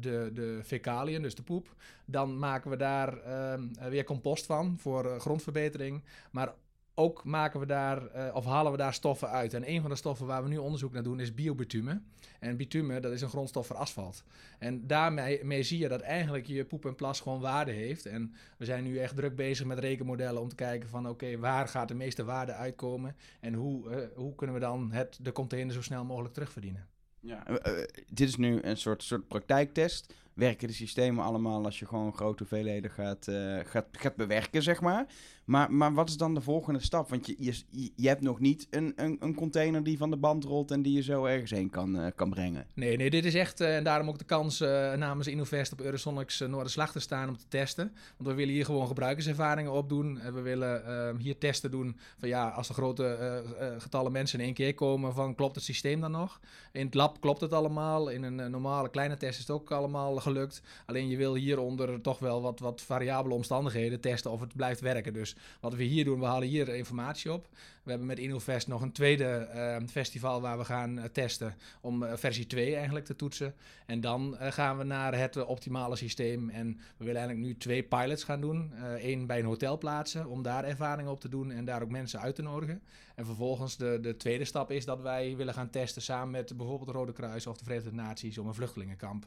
[0.00, 5.20] de, de fecaliën, dus de poep, dan maken we daar ehm, weer compost van voor
[5.20, 6.02] grondverbetering.
[6.30, 6.54] Maar
[6.98, 9.54] ook maken we daar, uh, of halen we daar stoffen uit.
[9.54, 12.00] En een van de stoffen waar we nu onderzoek naar doen is biobitume.
[12.40, 14.24] En bitume, dat is een grondstof voor asfalt.
[14.58, 18.06] En daarmee mee zie je dat eigenlijk je poep en plas gewoon waarde heeft.
[18.06, 21.08] En we zijn nu echt druk bezig met rekenmodellen om te kijken van...
[21.08, 23.16] oké, waar gaat de meeste waarde uitkomen?
[23.40, 26.86] En hoe, uh, hoe kunnen we dan het, de container zo snel mogelijk terugverdienen?
[27.20, 27.56] Ja, uh,
[28.08, 32.38] dit is nu een soort, soort praktijktest werken de systemen allemaal als je gewoon grote
[32.38, 35.06] hoeveelheden gaat, uh, gaat, gaat bewerken, zeg maar.
[35.48, 37.10] Maar, maar wat is dan de volgende stap?
[37.10, 40.44] Want je, je, je hebt nog niet een, een, een container die van de band
[40.44, 42.66] rolt en die je zo ergens heen kan, uh, kan brengen.
[42.74, 45.80] Nee, nee, dit is echt, uh, en daarom ook de kans uh, namens Innovest op
[45.80, 47.92] Eurosonics Noorderslag te staan om te testen.
[48.16, 50.18] Want we willen hier gewoon gebruikerservaringen opdoen.
[50.18, 53.42] En we willen ehm, hier testen doen van ja, als er grote
[53.78, 56.40] getallen mensen in één keer komen, van klopt het systeem dan nog?
[56.72, 58.08] In het lab klopt het allemaal.
[58.08, 60.62] In een normale kleine test is het ook allemaal gelukt.
[60.86, 65.12] Alleen je wil hieronder toch wel wat, wat variabele omstandigheden testen of het blijft werken.
[65.12, 67.48] Dus wat we hier doen, we halen hier informatie op.
[67.88, 72.02] We hebben met InnoVest nog een tweede uh, festival waar we gaan uh, testen om
[72.02, 73.54] uh, versie 2 eigenlijk te toetsen.
[73.86, 76.50] En dan gaan we naar het optimale systeem.
[76.50, 76.66] En
[76.96, 78.72] we willen eigenlijk nu twee pilots gaan doen.
[78.98, 82.20] Eén bij een hotel plaatsen om daar ervaring op te doen en daar ook mensen
[82.20, 82.82] uit te nodigen.
[83.14, 86.90] En vervolgens de, de tweede stap is dat wij willen gaan testen samen met bijvoorbeeld
[86.90, 89.26] de Rode Kruis of de Verenigde Naties om een vluchtelingenkamp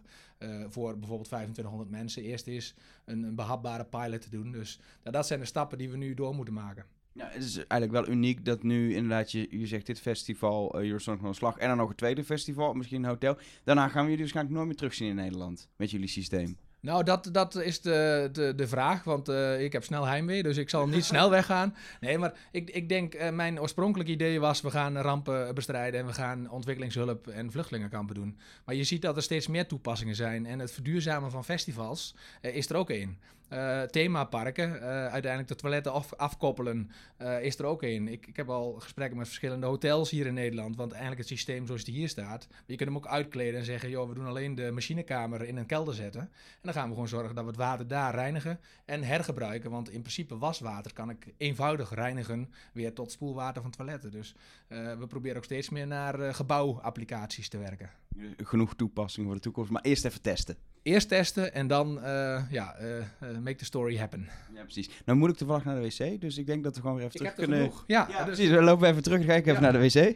[0.67, 2.23] voor bijvoorbeeld 2500 mensen.
[2.23, 4.51] Eerst is een, een behapbare pilot te doen.
[4.51, 6.85] Dus nou, dat zijn de stappen die we nu door moeten maken.
[7.13, 10.85] Ja, het is eigenlijk wel uniek dat nu inderdaad, je, je zegt dit festival, uh,
[10.85, 13.37] Eurosonic van Slag, en dan nog een tweede festival, misschien een hotel.
[13.63, 16.57] Daarna gaan we jullie waarschijnlijk nooit meer terugzien in Nederland met jullie systeem.
[16.81, 20.57] Nou, dat, dat is de, de, de vraag, want uh, ik heb snel heimwee, dus
[20.57, 21.75] ik zal niet snel weggaan.
[21.99, 26.05] Nee, maar ik, ik denk, uh, mijn oorspronkelijke idee was, we gaan rampen bestrijden en
[26.05, 28.37] we gaan ontwikkelingshulp en vluchtelingenkampen doen.
[28.65, 32.69] Maar je ziet dat er steeds meer toepassingen zijn en het verduurzamen van festivals is
[32.69, 33.17] er ook één.
[33.53, 36.91] Uh, themaparken, uh, uiteindelijk de toiletten af, afkoppelen,
[37.21, 38.07] uh, is er ook een.
[38.07, 41.65] Ik, ik heb al gesprekken met verschillende hotels hier in Nederland, want eigenlijk het systeem
[41.65, 44.55] zoals het hier staat, je kunt hem ook uitkleden en zeggen, joh, we doen alleen
[44.55, 46.21] de machinekamer in een kelder zetten.
[46.21, 46.29] En
[46.61, 50.01] dan gaan we gewoon zorgen dat we het water daar reinigen en hergebruiken, want in
[50.01, 54.11] principe waswater kan ik eenvoudig reinigen weer tot spoelwater van toiletten.
[54.11, 54.35] Dus
[54.67, 57.89] we proberen ook steeds meer naar gebouwapplicaties te werken.
[58.37, 62.75] Genoeg toepassingen voor de toekomst, maar eerst even testen eerst testen en dan uh, ja,
[62.81, 64.29] uh, make the story happen.
[64.53, 64.89] Ja, precies.
[65.05, 67.25] Nou moet ik toevallig naar de wc, dus ik denk dat we gewoon weer even
[67.25, 67.71] ik terug kunnen...
[67.87, 68.25] Ja, ja dus...
[68.25, 68.49] precies.
[68.53, 69.71] Dan lopen we even terug, dan ga ik even ja.
[69.71, 70.15] naar de wc.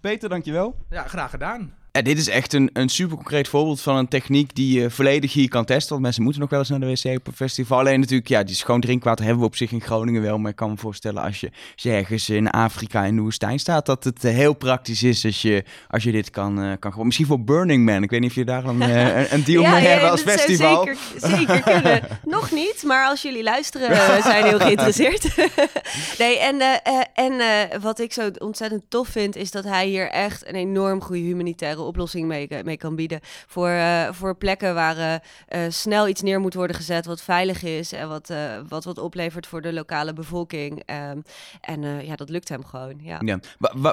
[0.00, 0.76] Peter, dankjewel.
[0.90, 1.74] Ja, graag gedaan.
[1.96, 5.32] Ja, dit is echt een, een super concreet voorbeeld van een techniek die je volledig
[5.32, 5.90] hier kan testen.
[5.90, 7.78] Want mensen moeten nog wel eens naar de wc op festival.
[7.78, 10.38] Alleen natuurlijk, ja, die schoon drinkwater hebben we op zich in Groningen wel.
[10.38, 11.50] Maar ik kan me voorstellen als je,
[11.90, 16.02] ergens in Afrika in de woestijn staat, dat het heel praktisch is als je, als
[16.02, 17.06] je dit kan, uh, kan gewoon.
[17.06, 18.02] Misschien voor Burning Man.
[18.02, 20.22] Ik weet niet of je daar dan uh, een deal ja, mee ja, hebben als
[20.22, 20.84] festival.
[20.84, 20.98] Zeker,
[21.36, 22.02] zeker kunnen.
[22.36, 25.36] nog niet, maar als jullie luisteren, uh, zijn heel geïnteresseerd.
[26.18, 26.82] nee, en,
[27.14, 27.32] en
[27.80, 31.84] wat ik zo ontzettend tof vind, is dat hij hier echt een enorm goede humanitaire
[31.86, 33.20] oplossing mee, mee kan bieden.
[33.22, 37.92] Voor, uh, voor plekken waar uh, snel iets neer moet worden gezet wat veilig is
[37.92, 38.32] en wat,
[38.68, 40.82] wat wat oplevert voor de lokale bevolking.
[41.10, 41.22] Um,
[41.60, 42.94] en ja, dat lukt hem gewoon.
[43.00, 43.20] Ja.
[43.24, 43.40] ja.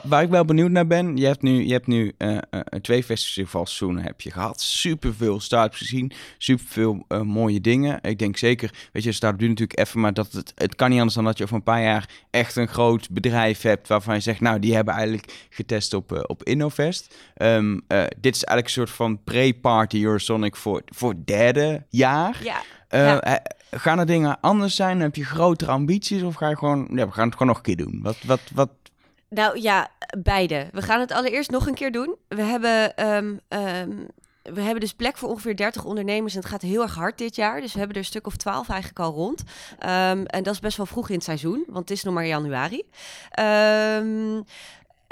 [0.04, 2.16] Waar, ik wel benieuwd naar ben, je hebt nu, je hebt nu
[2.82, 4.62] twee festivalseizoenen heb je gehad.
[4.62, 8.02] Superveel startups gezien, superveel mooie dingen.
[8.02, 10.98] Ik denk zeker, weet je, start duurt natuurlijk even, maar dat het, het kan niet
[10.98, 14.22] anders dan dat je over een paar jaar echt een groot bedrijf hebt waarvan je
[14.22, 17.16] zegt, nou, die hebben eigenlijk getest op, op Innovest.
[17.38, 22.40] Um, uh, dit is eigenlijk een soort van pre-party Eurosonic voor, voor het derde jaar.
[22.44, 22.62] Ja.
[22.90, 23.42] Uh, ja.
[23.72, 25.00] Gaan er dingen anders zijn?
[25.00, 27.64] Heb je grotere ambities of ga je gewoon, ja, we gaan het gewoon nog een
[27.64, 28.00] keer doen?
[28.02, 28.70] Wat, wat, wat...
[29.30, 30.68] Nou ja, beide.
[30.72, 32.16] We gaan het allereerst nog een keer doen.
[32.28, 34.08] We hebben um, um,
[34.44, 37.36] we hebben dus plek voor ongeveer 30 ondernemers en het gaat heel erg hard dit
[37.36, 37.62] jaar.
[37.62, 39.44] Dus we hebben er een stuk of 12 eigenlijk al rond.
[39.80, 42.26] Ehm, en dat is best wel vroeg in het seizoen, want het is nog maar
[42.26, 42.84] januari.
[43.32, 44.42] Ehm,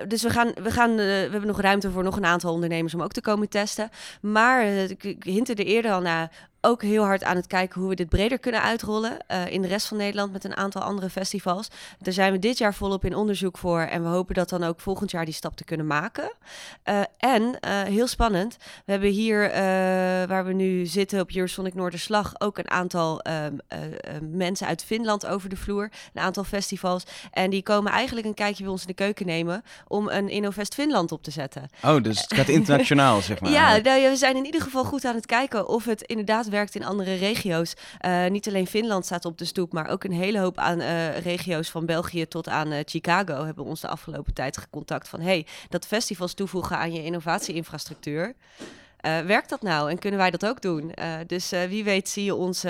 [0.07, 2.93] dus we, gaan, we, gaan, uh, we hebben nog ruimte voor nog een aantal ondernemers
[2.93, 3.89] om ook te komen testen.
[4.21, 5.23] Maar uh, ik, ik
[5.59, 8.61] er eerder al naar ook heel hard aan het kijken hoe we dit breder kunnen
[8.61, 11.67] uitrollen uh, in de rest van Nederland met een aantal andere festivals.
[11.99, 14.79] Daar zijn we dit jaar volop in onderzoek voor en we hopen dat dan ook
[14.79, 16.31] volgend jaar die stap te kunnen maken.
[16.89, 19.39] Uh, en uh, heel spannend, we hebben hier
[20.27, 23.55] waar we nu zitten op Eurosonic Noorderslag ook een aantal ehm,
[24.31, 27.03] mensen uit Finland over de vloer, een aantal festivals.
[27.31, 30.73] En die komen eigenlijk een kijkje bij ons in de keuken nemen om een Innovest
[30.73, 31.69] Finland op te zetten.
[31.83, 33.51] Oh, dus het gaat internationaal zeg maar.
[33.51, 36.75] Ja, nou, we zijn in ieder geval goed aan het kijken of het inderdaad werkt
[36.75, 37.73] in andere regio's.
[38.05, 41.17] Uh, niet alleen Finland staat op de stoep, maar ook een hele hoop aan uh,
[41.17, 45.45] regio's van België tot aan uh, Chicago hebben ons de afgelopen tijd gecontact van hey,
[45.69, 48.35] dat festivals toevoegen aan je innovatieinfrastructuur.
[49.01, 50.93] werkt dat nou en kunnen wij dat ook doen?
[51.27, 52.63] dus wie weet zie je ons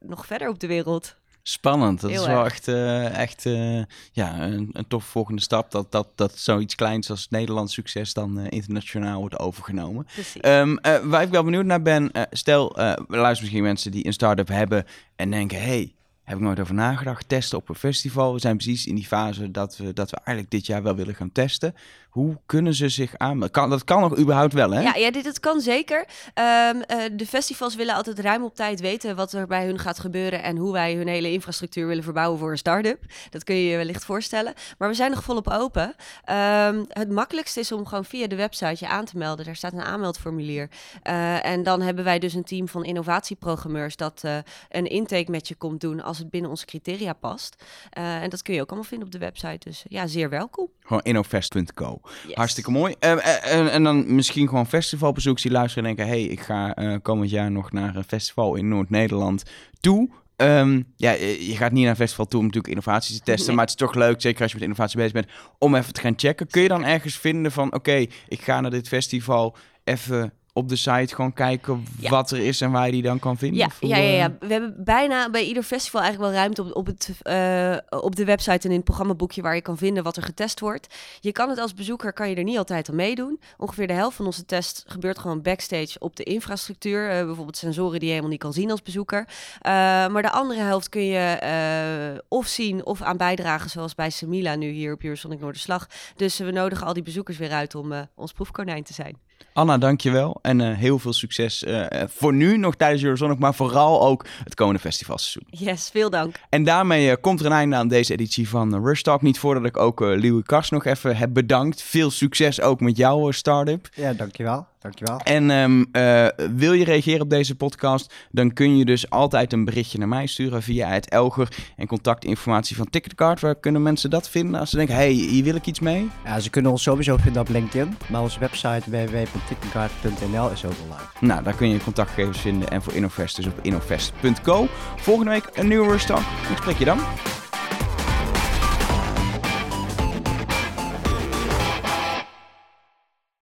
[0.00, 1.16] nog verder op de wereld.
[1.48, 2.00] Spannend.
[2.00, 2.52] Dat Heel is wel erg.
[2.52, 3.82] echt, uh, echt uh,
[4.12, 5.70] ja, een, een tof volgende stap.
[5.70, 10.06] Dat, dat, dat zoiets kleins als Nederlands succes dan uh, internationaal wordt overgenomen.
[10.42, 14.48] Um, waar ik wel benieuwd naar ben, stel, we luisteren misschien mensen die een start-up
[14.48, 14.84] hebben
[15.16, 15.94] en denken, hey,
[16.26, 17.28] heb ik nooit over nagedacht.
[17.28, 18.32] Testen op een festival.
[18.32, 21.14] We zijn precies in die fase dat we, dat we eigenlijk dit jaar wel willen
[21.14, 21.74] gaan testen.
[22.10, 23.40] Hoe kunnen ze zich aan?
[23.40, 24.80] Dat kan nog überhaupt wel, hè?
[24.80, 25.98] Ja, ja dit, dat kan zeker.
[25.98, 29.98] Um, uh, de festivals willen altijd ruim op tijd weten wat er bij hun gaat
[29.98, 33.02] gebeuren en hoe wij hun hele infrastructuur willen verbouwen voor een start-up.
[33.30, 34.54] Dat kun je je wellicht voorstellen.
[34.78, 35.94] Maar we zijn nog volop open.
[36.30, 39.44] Um, het makkelijkste is om gewoon via de website je aan te melden.
[39.44, 40.68] Daar staat een aanmeldformulier.
[41.02, 44.36] Uh, en dan hebben wij dus een team van innovatieprogrammeurs dat uh,
[44.68, 47.64] een intake met je komt doen als het binnen onze criteria past.
[47.90, 49.68] en dat kun je ook allemaal vinden op de website.
[49.68, 50.68] Dus ja, zeer welkom.
[50.80, 52.00] Gewoon innovest.co.
[52.26, 52.34] Yes.
[52.34, 52.94] Hartstikke mooi.
[53.00, 56.14] Uh, en, en, dan misschien gewoon festivalbezoekers die luisteren en denken...
[56.14, 59.42] hey, ik ga komend jaar nog naar een festival in Noord-Nederland
[59.80, 60.08] toe.
[60.36, 63.56] Um, ja, je gaat niet naar een festival toe om natuurlijk innovaties te testen, nee.
[63.56, 66.00] maar het is toch leuk, zeker als je met innovatie bezig bent, om even te
[66.00, 66.46] gaan checken.
[66.46, 70.68] Kun je dan ergens vinden van, oké, okay, ik ga naar dit festival even op
[70.68, 72.10] de site gewoon kijken ja.
[72.10, 73.58] wat er is en waar je die dan kan vinden?
[73.58, 76.86] Ja, ja, ja, ja, we hebben bijna bij ieder festival eigenlijk wel ruimte op, op,
[76.86, 80.22] het, uh, op de website en in het programmaboekje waar je kan vinden wat er
[80.22, 80.94] getest wordt.
[81.20, 83.40] Je kan het als bezoeker, kan je er niet altijd aan meedoen.
[83.56, 87.18] Ongeveer de helft van onze test gebeurt gewoon backstage op de infrastructuur.
[87.18, 89.20] Uh, bijvoorbeeld sensoren die je helemaal niet kan zien als bezoeker.
[89.28, 89.72] Uh,
[90.08, 94.68] maar de andere helft kun je of zien of aan bijdragen, zoals bij Semila nu
[94.68, 95.86] hier op Eurosonic Noorderslag.
[96.16, 99.25] Dus we nodigen al die bezoekers weer uit om ons proefkonijn te zijn.
[99.56, 100.38] Anna, dankjewel.
[100.42, 104.54] En uh, heel veel succes uh, voor nu nog tijdens Eurozonic, maar vooral ook het
[104.54, 105.46] komende festivalseizoen.
[105.50, 106.36] Yes, veel dank.
[106.48, 109.22] En daarmee uh, komt er een einde aan deze editie van Rush Talk.
[109.22, 111.82] Niet voordat ik ook uh, Liewe Kars nog even heb bedankt.
[111.82, 113.88] Veel succes ook met jouw start-up.
[113.94, 114.66] Ja, dankjewel.
[114.78, 115.18] Dankjewel.
[115.18, 119.64] En um, uh, wil je reageren op deze podcast, dan kun je dus altijd een
[119.64, 123.40] berichtje naar mij sturen via het Elger en contactinformatie van Ticketcard.
[123.40, 126.10] Waar kunnen mensen dat vinden als ze denken, hey, hier wil ik iets mee?
[126.24, 131.08] Ja, ze kunnen ons sowieso vinden op LinkedIn, maar onze website www.ticketcard.nl is ook online.
[131.20, 134.66] Nou, daar kun je contactgegevens vinden en voor Innovest dus op innovest.co.
[134.96, 136.24] Volgende week een nieuwe Rush Talk.
[136.50, 136.98] Ik spreek je dan.